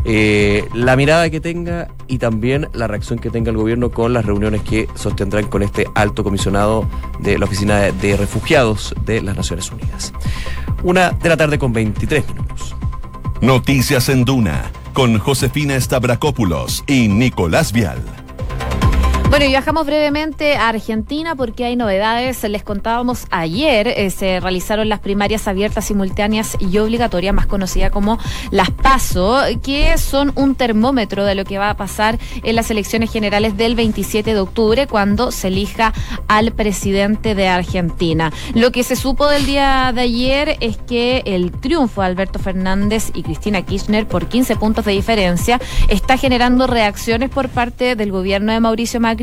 eh, 0.04 0.68
la 0.74 0.96
mirada 0.96 1.30
que 1.30 1.40
tenga 1.40 1.88
y 2.08 2.18
también 2.18 2.68
la 2.74 2.88
reacción 2.88 3.18
que 3.18 3.30
tenga 3.30 3.52
el 3.52 3.58
gobierno 3.58 3.92
con 3.92 4.14
las 4.14 4.26
reuniones 4.26 4.62
que 4.62 4.88
sostendrán 4.96 5.48
con 5.48 5.64
este 5.64 5.88
alto 5.96 6.24
comisionado 6.24 6.77
de 7.20 7.38
la 7.38 7.46
Oficina 7.46 7.78
de 7.78 8.18
Refugiados 8.18 8.94
de 9.06 9.22
las 9.22 9.36
Naciones 9.36 9.72
Unidas. 9.72 10.14
Una 10.84 11.12
de 11.12 11.30
la 11.30 11.38
tarde 11.38 11.58
con 11.58 11.74
23 11.74 12.28
minutos. 12.28 12.76
Noticias 13.42 14.10
en 14.10 14.26
Duna 14.26 14.72
con 14.94 15.20
Josefina 15.20 15.80
Stavrakopoulos 15.80 16.84
y 16.88 17.08
Nicolás 17.08 17.72
Vial. 17.72 18.27
Bueno, 19.30 19.44
y 19.44 19.50
viajamos 19.50 19.86
brevemente 19.86 20.56
a 20.56 20.70
Argentina 20.70 21.36
porque 21.36 21.66
hay 21.66 21.76
novedades. 21.76 22.42
Les 22.44 22.64
contábamos 22.64 23.26
ayer, 23.30 23.90
eh, 23.90 24.10
se 24.10 24.40
realizaron 24.40 24.88
las 24.88 25.02
primarias 25.02 25.50
abiertas, 25.50 25.84
simultáneas 25.84 26.56
y 26.62 26.78
obligatorias, 26.78 27.36
más 27.36 27.46
conocidas 27.46 27.92
como 27.92 28.20
las 28.52 28.72
PASO, 28.72 29.42
que 29.62 29.98
son 29.98 30.32
un 30.36 30.56
termómetro 30.56 31.26
de 31.26 31.36
lo 31.36 31.44
que 31.44 31.58
va 31.58 31.70
a 31.70 31.76
pasar 31.76 32.18
en 32.42 32.56
las 32.56 32.72
elecciones 32.72 33.12
generales 33.12 33.58
del 33.58 33.76
27 33.76 34.34
de 34.34 34.40
octubre, 34.40 34.88
cuando 34.88 35.32
se 35.32 35.50
elija 35.50 35.94
al 36.30 36.54
presidente 36.54 37.36
de 37.36 37.50
Argentina. 37.50 38.32
Lo 38.56 38.72
que 38.72 38.84
se 38.84 38.96
supo 38.96 39.28
del 39.28 39.46
día 39.46 39.92
de 39.94 40.02
ayer 40.02 40.58
es 40.62 40.78
que 40.78 41.24
el 41.26 41.52
triunfo 41.52 42.00
de 42.00 42.08
Alberto 42.08 42.40
Fernández 42.40 43.12
y 43.14 43.24
Cristina 43.24 43.62
Kirchner 43.62 44.08
por 44.08 44.28
15 44.28 44.56
puntos 44.56 44.86
de 44.86 44.94
diferencia 44.94 45.60
está 45.90 46.16
generando 46.16 46.66
reacciones 46.66 47.30
por 47.30 47.50
parte 47.50 47.98
del 47.98 48.12
gobierno 48.14 48.54
de 48.54 48.62
Mauricio 48.62 49.02
Macri 49.02 49.17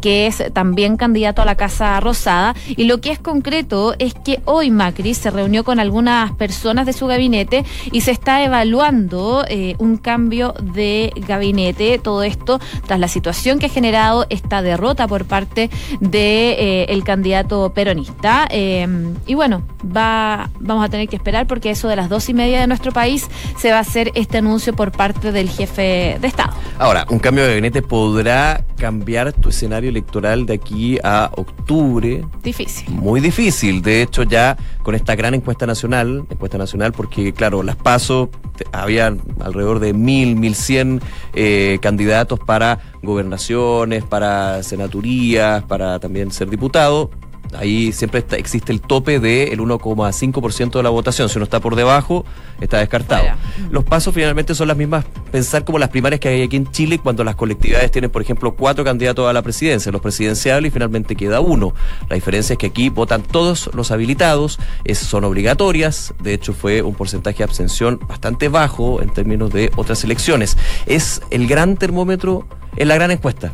que 0.00 0.26
es 0.26 0.42
también 0.52 0.96
candidato 0.96 1.42
a 1.42 1.44
la 1.44 1.54
Casa 1.54 1.98
Rosada. 2.00 2.54
Y 2.68 2.84
lo 2.84 3.00
que 3.00 3.10
es 3.10 3.18
concreto 3.18 3.94
es 3.98 4.14
que 4.14 4.40
hoy 4.44 4.70
Macri 4.70 5.14
se 5.14 5.30
reunió 5.30 5.64
con 5.64 5.80
algunas 5.80 6.32
personas 6.32 6.86
de 6.86 6.92
su 6.92 7.06
gabinete 7.06 7.64
y 7.92 8.02
se 8.02 8.10
está 8.10 8.42
evaluando 8.42 9.44
eh, 9.48 9.74
un 9.78 9.96
cambio 9.96 10.54
de 10.60 11.12
gabinete. 11.26 11.98
Todo 11.98 12.22
esto 12.22 12.60
tras 12.86 13.00
la 13.00 13.08
situación 13.08 13.58
que 13.58 13.66
ha 13.66 13.70
generado 13.70 14.26
esta 14.30 14.62
derrota 14.62 15.08
por 15.08 15.24
parte 15.24 15.70
del 16.00 16.10
de, 16.10 16.84
eh, 16.88 17.02
candidato 17.04 17.72
peronista. 17.72 18.46
Em, 18.50 19.14
y 19.26 19.34
bueno, 19.34 19.62
va, 19.84 20.50
vamos 20.60 20.84
a 20.84 20.88
tener 20.88 21.08
que 21.08 21.16
esperar 21.16 21.46
porque 21.46 21.70
eso 21.70 21.88
de 21.88 21.96
las 21.96 22.08
dos 22.08 22.28
y 22.28 22.34
media 22.34 22.60
de 22.60 22.66
nuestro 22.66 22.92
país 22.92 23.28
se 23.56 23.70
va 23.70 23.78
a 23.78 23.80
hacer 23.80 24.12
este 24.14 24.38
anuncio 24.38 24.74
por 24.74 24.92
parte 24.92 25.32
del 25.32 25.48
jefe 25.48 26.18
de 26.20 26.26
Estado. 26.26 26.52
Ahora, 26.78 27.06
un 27.08 27.18
cambio 27.18 27.44
de 27.44 27.50
gabinete 27.50 27.82
podrá 27.82 28.64
cambiar 28.76 29.32
tu 29.40 29.48
escenario 29.48 29.90
electoral 29.90 30.46
de 30.46 30.54
aquí 30.54 30.98
a 31.02 31.30
octubre. 31.36 32.24
Difícil. 32.42 32.88
Muy 32.90 33.20
difícil. 33.20 33.82
De 33.82 34.02
hecho, 34.02 34.22
ya 34.22 34.56
con 34.82 34.94
esta 34.94 35.14
gran 35.14 35.34
encuesta 35.34 35.66
nacional, 35.66 36.24
encuesta 36.30 36.58
nacional, 36.58 36.92
porque 36.92 37.32
claro, 37.32 37.62
las 37.62 37.76
paso, 37.76 38.30
había 38.72 39.14
alrededor 39.40 39.78
de 39.78 39.92
mil, 39.92 40.36
mil 40.36 40.54
cien 40.54 41.00
eh, 41.34 41.78
candidatos 41.80 42.38
para 42.40 42.80
gobernaciones, 43.02 44.04
para 44.04 44.62
senaturías, 44.62 45.62
para 45.64 45.98
también 45.98 46.30
ser 46.32 46.50
diputado 46.50 47.10
Ahí 47.56 47.92
siempre 47.92 48.24
existe 48.32 48.72
el 48.72 48.80
tope 48.80 49.20
del 49.20 49.58
1,5% 49.58 50.72
de 50.72 50.82
la 50.82 50.90
votación. 50.90 51.28
Si 51.28 51.38
uno 51.38 51.44
está 51.44 51.60
por 51.60 51.76
debajo, 51.76 52.24
está 52.60 52.78
descartado. 52.78 53.24
Los 53.70 53.84
pasos 53.84 54.14
finalmente 54.14 54.54
son 54.54 54.68
las 54.68 54.76
mismas, 54.76 55.04
pensar 55.30 55.64
como 55.64 55.78
las 55.78 55.88
primarias 55.88 56.20
que 56.20 56.28
hay 56.28 56.42
aquí 56.42 56.56
en 56.56 56.70
Chile 56.70 56.98
cuando 56.98 57.24
las 57.24 57.36
colectividades 57.36 57.90
tienen, 57.90 58.10
por 58.10 58.22
ejemplo, 58.22 58.54
cuatro 58.54 58.84
candidatos 58.84 59.28
a 59.28 59.32
la 59.32 59.42
presidencia, 59.42 59.90
los 59.90 60.02
presidenciables 60.02 60.70
y 60.70 60.72
finalmente 60.72 61.16
queda 61.16 61.40
uno. 61.40 61.74
La 62.08 62.16
diferencia 62.16 62.54
es 62.54 62.58
que 62.58 62.66
aquí 62.66 62.90
votan 62.90 63.22
todos 63.22 63.70
los 63.74 63.90
habilitados, 63.90 64.58
es, 64.84 64.98
son 64.98 65.24
obligatorias, 65.24 66.14
de 66.20 66.34
hecho 66.34 66.52
fue 66.52 66.82
un 66.82 66.94
porcentaje 66.94 67.38
de 67.38 67.44
abstención 67.44 67.98
bastante 68.08 68.48
bajo 68.48 69.00
en 69.00 69.10
términos 69.10 69.50
de 69.50 69.70
otras 69.76 70.04
elecciones. 70.04 70.56
Es 70.86 71.22
el 71.30 71.46
gran 71.46 71.76
termómetro 71.76 72.46
en 72.76 72.88
la 72.88 72.94
gran 72.94 73.10
encuesta. 73.10 73.52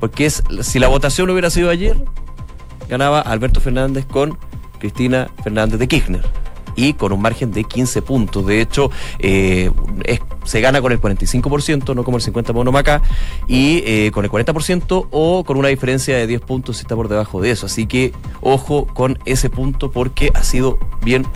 Porque 0.00 0.26
es, 0.26 0.42
si 0.62 0.78
la 0.78 0.88
votación 0.88 1.28
hubiera 1.30 1.50
sido 1.50 1.70
ayer, 1.70 1.96
ganaba 2.88 3.20
Alberto 3.20 3.60
Fernández 3.60 4.06
con 4.06 4.38
Cristina 4.78 5.28
Fernández 5.42 5.78
de 5.78 5.88
Kirchner 5.88 6.47
y 6.78 6.92
con 6.92 7.12
un 7.12 7.20
margen 7.20 7.50
de 7.50 7.64
15 7.64 8.02
puntos. 8.02 8.46
De 8.46 8.60
hecho, 8.60 8.92
eh, 9.18 9.70
se 10.44 10.60
gana 10.60 10.80
con 10.80 10.92
el 10.92 11.00
45%, 11.00 11.94
no 11.94 12.04
como 12.04 12.18
el 12.18 12.22
50% 12.22 12.54
Monomaca, 12.54 13.02
y 13.48 13.82
eh, 13.84 14.12
con 14.12 14.24
el 14.24 14.30
40% 14.30 15.08
o 15.10 15.42
con 15.44 15.56
una 15.56 15.68
diferencia 15.68 16.16
de 16.16 16.28
10 16.28 16.40
puntos 16.42 16.76
si 16.76 16.82
está 16.82 16.94
por 16.94 17.08
debajo 17.08 17.40
de 17.40 17.50
eso. 17.50 17.66
Así 17.66 17.88
que 17.88 18.12
ojo 18.40 18.86
con 18.86 19.18
ese 19.24 19.50
punto 19.50 19.90
porque 19.90 20.30
ha 20.34 20.44
sido 20.44 20.78
bien 21.02 21.26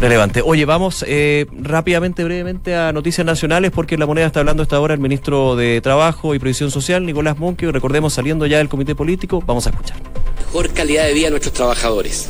relevante. 0.00 0.42
Oye, 0.44 0.64
vamos 0.64 1.04
eh, 1.06 1.46
rápidamente, 1.52 2.24
brevemente 2.24 2.74
a 2.74 2.92
noticias 2.92 3.24
nacionales 3.24 3.70
porque 3.70 3.96
la 3.96 4.06
moneda 4.06 4.26
está 4.26 4.40
hablando 4.40 4.64
esta 4.64 4.80
hora 4.80 4.94
el 4.94 5.00
ministro 5.00 5.54
de 5.54 5.80
Trabajo 5.80 6.34
y 6.34 6.40
Previsión 6.40 6.72
Social, 6.72 7.06
Nicolás 7.06 7.38
Monque, 7.38 7.70
recordemos 7.70 8.14
saliendo 8.14 8.46
ya 8.46 8.58
del 8.58 8.68
comité 8.68 8.96
político, 8.96 9.40
vamos 9.46 9.68
a 9.68 9.70
escuchar. 9.70 9.98
Mejor 10.46 10.72
calidad 10.72 11.04
de 11.06 11.14
vida 11.14 11.28
a 11.28 11.30
nuestros 11.30 11.54
trabajadores 11.54 12.28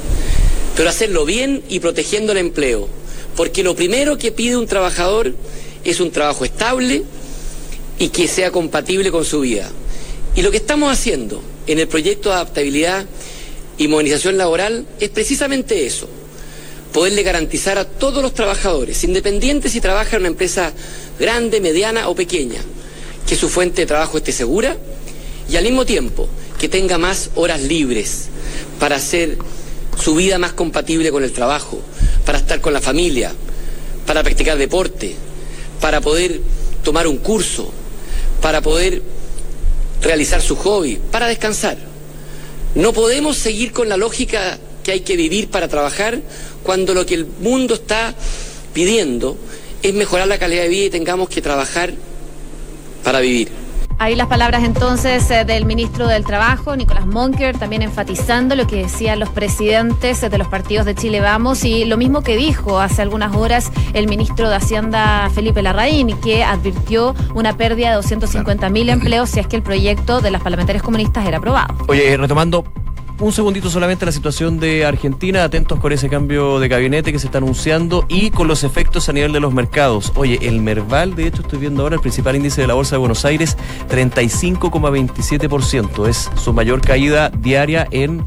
pero 0.78 0.90
hacerlo 0.90 1.24
bien 1.24 1.64
y 1.68 1.80
protegiendo 1.80 2.30
el 2.30 2.38
empleo. 2.38 2.88
Porque 3.34 3.64
lo 3.64 3.74
primero 3.74 4.16
que 4.16 4.30
pide 4.30 4.56
un 4.56 4.68
trabajador 4.68 5.34
es 5.82 5.98
un 5.98 6.12
trabajo 6.12 6.44
estable 6.44 7.02
y 7.98 8.10
que 8.10 8.28
sea 8.28 8.52
compatible 8.52 9.10
con 9.10 9.24
su 9.24 9.40
vida. 9.40 9.68
Y 10.36 10.42
lo 10.42 10.52
que 10.52 10.58
estamos 10.58 10.92
haciendo 10.92 11.42
en 11.66 11.80
el 11.80 11.88
proyecto 11.88 12.28
de 12.28 12.36
adaptabilidad 12.36 13.06
y 13.76 13.88
modernización 13.88 14.38
laboral 14.38 14.86
es 15.00 15.08
precisamente 15.08 15.84
eso, 15.84 16.08
poderle 16.92 17.24
garantizar 17.24 17.76
a 17.76 17.84
todos 17.84 18.22
los 18.22 18.32
trabajadores, 18.32 19.02
independientes 19.02 19.72
si 19.72 19.80
trabajan 19.80 20.14
en 20.14 20.20
una 20.20 20.28
empresa 20.28 20.72
grande, 21.18 21.60
mediana 21.60 22.08
o 22.08 22.14
pequeña, 22.14 22.60
que 23.26 23.34
su 23.34 23.48
fuente 23.48 23.82
de 23.82 23.86
trabajo 23.86 24.18
esté 24.18 24.30
segura 24.30 24.76
y 25.50 25.56
al 25.56 25.64
mismo 25.64 25.84
tiempo 25.84 26.28
que 26.56 26.68
tenga 26.68 26.98
más 26.98 27.30
horas 27.34 27.62
libres 27.62 28.28
para 28.78 28.94
hacer 28.94 29.38
su 30.00 30.14
vida 30.14 30.38
más 30.38 30.52
compatible 30.52 31.10
con 31.10 31.24
el 31.24 31.32
trabajo, 31.32 31.80
para 32.24 32.38
estar 32.38 32.60
con 32.60 32.72
la 32.72 32.80
familia, 32.80 33.32
para 34.06 34.22
practicar 34.22 34.56
deporte, 34.58 35.14
para 35.80 36.00
poder 36.00 36.40
tomar 36.82 37.06
un 37.06 37.18
curso, 37.18 37.70
para 38.40 38.60
poder 38.60 39.02
realizar 40.02 40.40
su 40.40 40.56
hobby, 40.56 41.00
para 41.10 41.26
descansar. 41.26 41.76
No 42.74 42.92
podemos 42.92 43.36
seguir 43.36 43.72
con 43.72 43.88
la 43.88 43.96
lógica 43.96 44.58
que 44.82 44.92
hay 44.92 45.00
que 45.00 45.16
vivir 45.16 45.48
para 45.48 45.68
trabajar 45.68 46.20
cuando 46.62 46.94
lo 46.94 47.04
que 47.04 47.14
el 47.14 47.26
mundo 47.26 47.74
está 47.74 48.14
pidiendo 48.72 49.36
es 49.82 49.94
mejorar 49.94 50.28
la 50.28 50.38
calidad 50.38 50.62
de 50.62 50.68
vida 50.68 50.84
y 50.84 50.90
tengamos 50.90 51.28
que 51.28 51.42
trabajar 51.42 51.92
para 53.02 53.20
vivir. 53.20 53.67
Ahí 54.00 54.14
las 54.14 54.28
palabras 54.28 54.62
entonces 54.62 55.28
eh, 55.32 55.44
del 55.44 55.64
ministro 55.64 56.06
del 56.06 56.24
Trabajo, 56.24 56.76
Nicolás 56.76 57.04
Monker, 57.06 57.58
también 57.58 57.82
enfatizando 57.82 58.54
lo 58.54 58.64
que 58.68 58.76
decían 58.76 59.18
los 59.18 59.28
presidentes 59.28 60.20
de 60.20 60.38
los 60.38 60.46
partidos 60.46 60.86
de 60.86 60.94
Chile 60.94 61.20
Vamos 61.20 61.64
y 61.64 61.84
lo 61.84 61.96
mismo 61.96 62.22
que 62.22 62.36
dijo 62.36 62.78
hace 62.78 63.02
algunas 63.02 63.34
horas 63.34 63.72
el 63.94 64.06
ministro 64.06 64.48
de 64.48 64.54
Hacienda, 64.54 65.28
Felipe 65.34 65.62
Larraín, 65.62 66.16
que 66.20 66.44
advirtió 66.44 67.16
una 67.34 67.56
pérdida 67.56 67.88
de 67.88 67.96
250 67.96 68.70
mil 68.70 68.88
empleos 68.88 69.30
si 69.30 69.40
es 69.40 69.48
que 69.48 69.56
el 69.56 69.62
proyecto 69.62 70.20
de 70.20 70.30
las 70.30 70.42
parlamentarias 70.42 70.84
comunistas 70.84 71.26
era 71.26 71.38
aprobado. 71.38 71.74
Oye, 71.88 72.16
retomando 72.16 72.64
un 73.20 73.32
segundito 73.32 73.68
solamente 73.68 74.06
la 74.06 74.12
situación 74.12 74.60
de 74.60 74.84
Argentina, 74.84 75.42
atentos 75.42 75.80
con 75.80 75.92
ese 75.92 76.08
cambio 76.08 76.60
de 76.60 76.68
gabinete 76.68 77.10
que 77.12 77.18
se 77.18 77.26
está 77.26 77.38
anunciando 77.38 78.06
y 78.08 78.30
con 78.30 78.46
los 78.46 78.62
efectos 78.62 79.08
a 79.08 79.12
nivel 79.12 79.32
de 79.32 79.40
los 79.40 79.52
mercados. 79.52 80.12
Oye, 80.14 80.38
el 80.42 80.60
Merval, 80.60 81.16
de 81.16 81.26
hecho 81.26 81.42
estoy 81.42 81.58
viendo 81.58 81.82
ahora 81.82 81.96
el 81.96 82.00
principal 82.00 82.36
índice 82.36 82.60
de 82.60 82.68
la 82.68 82.74
Bolsa 82.74 82.94
de 82.94 82.98
Buenos 82.98 83.24
Aires, 83.24 83.56
35,27%. 83.90 86.08
Es 86.08 86.30
su 86.36 86.52
mayor 86.52 86.80
caída 86.80 87.30
diaria 87.30 87.88
en 87.90 88.24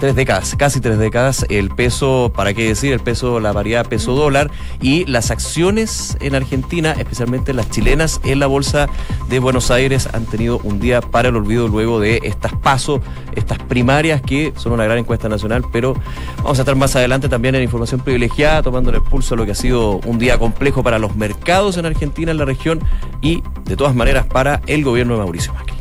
tres 0.00 0.16
décadas, 0.16 0.56
casi 0.56 0.80
tres 0.80 0.98
décadas, 0.98 1.44
el 1.50 1.68
peso, 1.68 2.32
¿para 2.34 2.54
qué 2.54 2.66
decir? 2.66 2.92
El 2.92 3.00
peso, 3.00 3.38
la 3.38 3.52
variedad 3.52 3.86
peso 3.86 4.14
dólar 4.14 4.50
y 4.80 5.04
las 5.04 5.30
acciones 5.30 6.16
en 6.20 6.34
Argentina, 6.34 6.92
especialmente 6.92 7.52
las 7.52 7.68
chilenas 7.70 8.18
en 8.24 8.40
la 8.40 8.46
bolsa 8.46 8.88
de 9.28 9.38
Buenos 9.38 9.70
Aires, 9.70 10.08
han 10.12 10.24
tenido 10.24 10.58
un 10.64 10.80
día 10.80 11.02
para 11.02 11.28
el 11.28 11.36
olvido 11.36 11.68
luego 11.68 12.00
de 12.00 12.20
estas 12.24 12.54
pasos, 12.54 13.00
estas 13.36 13.58
primarias 13.58 14.22
que 14.22 14.54
son 14.56 14.72
una 14.72 14.84
gran 14.84 14.98
encuesta 14.98 15.28
nacional, 15.28 15.64
pero 15.70 15.94
vamos 16.38 16.58
a 16.58 16.62
estar 16.62 16.76
más 16.76 16.96
adelante 16.96 17.28
también 17.28 17.54
en 17.54 17.62
información 17.62 18.00
privilegiada, 18.00 18.62
tomando 18.62 18.90
el 18.90 19.02
pulso 19.02 19.34
a 19.34 19.36
lo 19.36 19.44
que 19.44 19.52
ha 19.52 19.54
sido 19.54 20.00
un 20.06 20.18
día 20.18 20.38
complejo 20.38 20.82
para 20.82 20.98
los 20.98 21.14
mercados 21.14 21.76
en 21.76 21.84
Argentina, 21.84 22.30
en 22.30 22.38
la 22.38 22.46
región 22.46 22.80
y 23.20 23.42
de 23.66 23.76
todas 23.76 23.94
maneras 23.94 24.24
para 24.24 24.62
el 24.66 24.82
gobierno 24.82 25.12
de 25.12 25.18
Mauricio 25.20 25.52
Macri. 25.52 25.79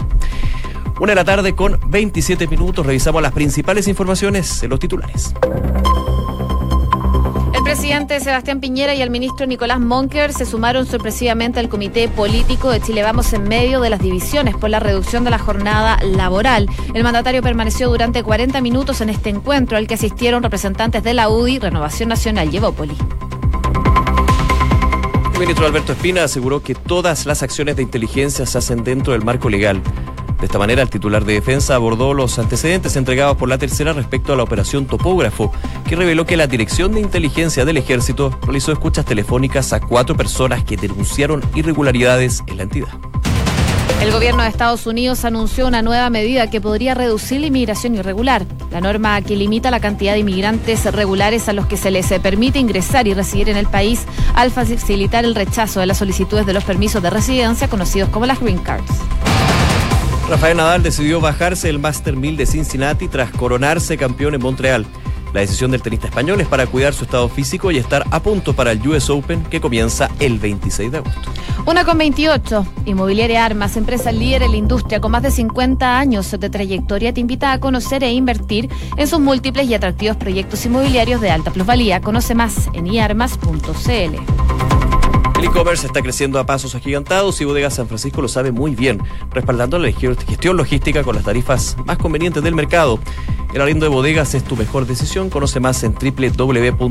Una 0.99 1.11
de 1.11 1.15
la 1.15 1.23
tarde 1.23 1.55
con 1.55 1.79
27 1.87 2.47
minutos. 2.47 2.85
Revisamos 2.85 3.21
las 3.21 3.31
principales 3.31 3.87
informaciones 3.87 4.61
en 4.63 4.69
los 4.69 4.79
titulares. 4.79 5.33
El 7.53 7.63
presidente 7.63 8.19
Sebastián 8.19 8.59
Piñera 8.59 8.93
y 8.93 9.01
el 9.01 9.09
ministro 9.09 9.45
Nicolás 9.45 9.79
Monker 9.79 10.33
se 10.33 10.45
sumaron 10.45 10.85
sorpresivamente 10.85 11.59
al 11.59 11.69
comité 11.69 12.09
político 12.09 12.69
de 12.69 12.81
Chile 12.81 13.03
Vamos 13.03 13.31
en 13.31 13.43
medio 13.43 13.79
de 13.79 13.89
las 13.89 14.01
divisiones 14.01 14.55
por 14.57 14.69
la 14.69 14.79
reducción 14.79 15.23
de 15.23 15.29
la 15.29 15.39
jornada 15.39 15.99
laboral. 16.03 16.67
El 16.93 17.03
mandatario 17.03 17.41
permaneció 17.41 17.89
durante 17.89 18.21
40 18.21 18.59
minutos 18.59 18.99
en 18.99 19.09
este 19.09 19.29
encuentro 19.29 19.77
al 19.77 19.87
que 19.87 19.93
asistieron 19.93 20.43
representantes 20.43 21.01
de 21.03 21.13
la 21.13 21.29
UDI, 21.29 21.59
Renovación 21.59 22.09
Nacional 22.09 22.53
y 22.53 22.57
Evópoli. 22.57 22.97
El 25.33 25.39
ministro 25.39 25.65
Alberto 25.65 25.93
Espina 25.93 26.25
aseguró 26.25 26.61
que 26.61 26.75
todas 26.75 27.25
las 27.25 27.43
acciones 27.43 27.77
de 27.77 27.83
inteligencia 27.83 28.45
se 28.45 28.57
hacen 28.57 28.83
dentro 28.83 29.13
del 29.13 29.23
marco 29.23 29.49
legal. 29.49 29.81
De 30.39 30.45
esta 30.45 30.57
manera, 30.57 30.81
el 30.81 30.89
titular 30.89 31.25
de 31.25 31.33
defensa 31.33 31.75
abordó 31.75 32.13
los 32.13 32.39
antecedentes 32.39 32.95
entregados 32.95 33.35
por 33.35 33.49
la 33.49 33.57
tercera 33.57 33.91
respecto 33.91 34.31
a 34.31 34.37
la 34.37 34.43
operación 34.43 34.85
Topógrafo, 34.85 35.51
que 35.85 35.97
reveló 35.97 36.25
que 36.25 36.37
la 36.37 36.47
Dirección 36.47 36.93
de 36.93 37.01
Inteligencia 37.01 37.65
del 37.65 37.75
Ejército 37.75 38.31
realizó 38.43 38.71
escuchas 38.71 39.05
telefónicas 39.05 39.73
a 39.73 39.81
cuatro 39.81 40.15
personas 40.15 40.63
que 40.63 40.77
denunciaron 40.77 41.43
irregularidades 41.55 42.41
en 42.47 42.57
la 42.57 42.63
entidad. 42.63 42.89
El 44.01 44.13
gobierno 44.13 44.43
de 44.43 44.49
Estados 44.49 44.87
Unidos 44.87 45.25
anunció 45.25 45.67
una 45.67 45.81
nueva 45.81 46.09
medida 46.09 46.49
que 46.49 46.61
podría 46.61 46.93
reducir 46.93 47.41
la 47.41 47.47
inmigración 47.47 47.95
irregular. 47.95 48.45
La 48.71 48.79
norma 48.79 49.21
que 49.21 49.35
limita 49.35 49.71
la 49.71 49.81
cantidad 49.81 50.13
de 50.13 50.19
inmigrantes 50.19 50.85
regulares 50.85 51.49
a 51.49 51.53
los 51.53 51.65
que 51.65 51.75
se 51.75 51.91
les 51.91 52.07
permite 52.19 52.59
ingresar 52.59 53.09
y 53.09 53.13
residir 53.13 53.49
en 53.49 53.57
el 53.57 53.67
país 53.67 54.05
al 54.35 54.51
facilitar 54.51 55.25
el 55.25 55.35
rechazo 55.35 55.81
de 55.81 55.85
las 55.85 55.97
solicitudes 55.97 56.45
de 56.45 56.53
los 56.53 56.63
permisos 56.63 57.03
de 57.03 57.09
residencia 57.09 57.67
conocidos 57.67 58.07
como 58.07 58.25
las 58.25 58.39
green 58.39 58.59
cards. 58.59 58.89
Rafael 60.29 60.57
Nadal 60.57 60.83
decidió 60.83 61.19
bajarse 61.19 61.69
el 61.69 61.79
Master 61.79 62.15
1000 62.15 62.37
de 62.37 62.45
Cincinnati 62.45 63.07
tras 63.07 63.31
coronarse 63.31 63.97
campeón 63.97 64.35
en 64.35 64.41
Montreal. 64.41 64.85
La 65.33 65.41
decisión 65.41 65.71
del 65.71 65.81
tenista 65.81 66.07
español 66.07 66.39
es 66.39 66.47
para 66.47 66.67
cuidar 66.67 66.93
su 66.93 67.05
estado 67.05 67.27
físico 67.29 67.71
y 67.71 67.79
estar 67.79 68.05
a 68.11 68.21
punto 68.21 68.53
para 68.53 68.71
el 68.71 68.87
US 68.87 69.09
Open 69.09 69.41
que 69.43 69.59
comienza 69.59 70.09
el 70.19 70.37
26 70.37 70.91
de 70.91 70.97
agosto. 70.99 71.31
Una 71.65 71.83
con 71.83 71.97
28. 71.97 72.65
Inmobiliaria 72.85 73.43
Armas, 73.43 73.75
empresa 73.75 74.11
líder 74.11 74.43
en 74.43 74.51
la 74.51 74.57
industria 74.57 75.01
con 75.01 75.11
más 75.11 75.23
de 75.23 75.31
50 75.31 75.97
años 75.97 76.29
de 76.31 76.49
trayectoria, 76.49 77.11
te 77.11 77.21
invita 77.21 77.51
a 77.51 77.59
conocer 77.59 78.03
e 78.03 78.11
invertir 78.11 78.69
en 78.97 79.07
sus 79.07 79.19
múltiples 79.19 79.67
y 79.67 79.73
atractivos 79.73 80.15
proyectos 80.15 80.63
inmobiliarios 80.63 81.21
de 81.21 81.31
alta 81.31 81.49
plusvalía. 81.49 82.01
Conoce 82.01 82.35
más 82.35 82.69
en 82.73 82.85
iarmas.cl. 82.85 84.88
El 85.39 85.45
e-commerce 85.45 85.87
está 85.87 86.01
creciendo 86.01 86.37
a 86.37 86.45
pasos 86.45 86.75
agigantados 86.75 87.39
y 87.39 87.45
Bodega 87.45 87.69
San 87.69 87.87
Francisco 87.87 88.21
lo 88.21 88.27
sabe 88.27 88.51
muy 88.51 88.75
bien, 88.75 89.01
respaldando 89.31 89.79
la 89.79 89.89
gestión 89.89 90.57
logística 90.57 91.01
con 91.01 91.15
las 91.15 91.23
tarifas 91.23 91.77
más 91.85 91.97
convenientes 91.97 92.43
del 92.43 92.55
mercado. 92.55 92.99
El 93.53 93.61
arriendo 93.61 93.85
de 93.85 93.89
bodegas 93.89 94.35
es 94.35 94.43
tu 94.43 94.57
mejor 94.57 94.85
decisión. 94.85 95.29
Conoce 95.29 95.61
más 95.61 95.81
en 95.83 95.93
www.bsf.cl. 95.95 96.89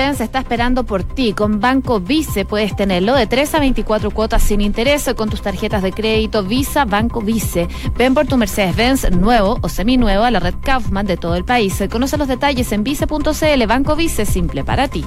Mercedes-Benz 0.00 0.20
está 0.22 0.38
esperando 0.38 0.84
por 0.84 1.04
ti. 1.04 1.34
Con 1.34 1.60
Banco 1.60 2.00
Vice 2.00 2.46
puedes 2.46 2.74
tenerlo 2.74 3.14
de 3.14 3.26
3 3.26 3.54
a 3.54 3.60
24 3.60 4.10
cuotas 4.10 4.42
sin 4.42 4.62
interés 4.62 5.10
con 5.14 5.28
tus 5.28 5.42
tarjetas 5.42 5.82
de 5.82 5.92
crédito 5.92 6.42
Visa 6.42 6.86
Banco 6.86 7.20
Vice. 7.20 7.68
Ven 7.96 8.14
por 8.14 8.26
tu 8.26 8.38
Mercedes-Benz 8.38 9.10
nuevo 9.10 9.58
o 9.60 9.68
seminuevo 9.68 10.24
a 10.24 10.30
la 10.30 10.40
red 10.40 10.54
Kaufman 10.62 11.06
de 11.06 11.18
todo 11.18 11.34
el 11.36 11.44
país. 11.44 11.82
Conoce 11.90 12.16
los 12.16 12.28
detalles 12.28 12.72
en 12.72 12.82
vice.cl. 12.82 13.66
Banco 13.66 13.94
Vice, 13.94 14.24
simple 14.24 14.64
para 14.64 14.88
ti. 14.88 15.04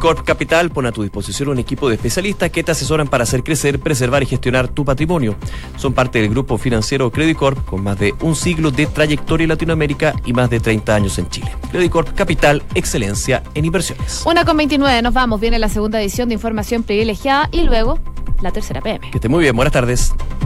Corp 0.00 0.24
Capital 0.24 0.70
pone 0.70 0.88
a 0.88 0.92
tu 0.92 1.02
disposición 1.02 1.48
un 1.48 1.58
equipo 1.58 1.88
de 1.88 1.96
especialistas 1.96 2.50
que 2.50 2.62
te 2.62 2.72
asesoran 2.72 3.08
para 3.08 3.24
hacer 3.24 3.42
crecer, 3.42 3.80
preservar 3.80 4.22
y 4.22 4.26
gestionar 4.26 4.68
tu 4.68 4.84
patrimonio. 4.84 5.36
Son 5.76 5.92
parte 5.92 6.20
del 6.20 6.30
grupo 6.30 6.58
financiero 6.58 7.10
Corp 7.36 7.64
con 7.64 7.82
más 7.82 7.98
de 7.98 8.14
un 8.20 8.36
siglo 8.36 8.70
de 8.70 8.86
trayectoria 8.86 9.44
en 9.44 9.48
Latinoamérica 9.48 10.14
y 10.24 10.32
más 10.32 10.48
de 10.50 10.60
30 10.60 10.94
años 10.94 11.18
en 11.18 11.28
Chile. 11.28 11.50
Corp 11.90 12.14
Capital, 12.14 12.62
excelencia 12.74 13.42
en 13.54 13.64
inversiones. 13.64 14.22
Una 14.26 14.44
con 14.44 14.56
29, 14.56 15.02
nos 15.02 15.14
vamos. 15.14 15.40
Viene 15.40 15.58
la 15.58 15.68
segunda 15.68 16.00
edición 16.00 16.28
de 16.28 16.34
Información 16.34 16.82
Privilegiada 16.82 17.48
y 17.52 17.62
luego 17.62 17.98
la 18.40 18.52
tercera 18.52 18.80
PM. 18.80 19.10
Que 19.10 19.18
esté 19.18 19.28
muy 19.28 19.42
bien, 19.42 19.56
buenas 19.56 19.72
tardes. 19.72 20.14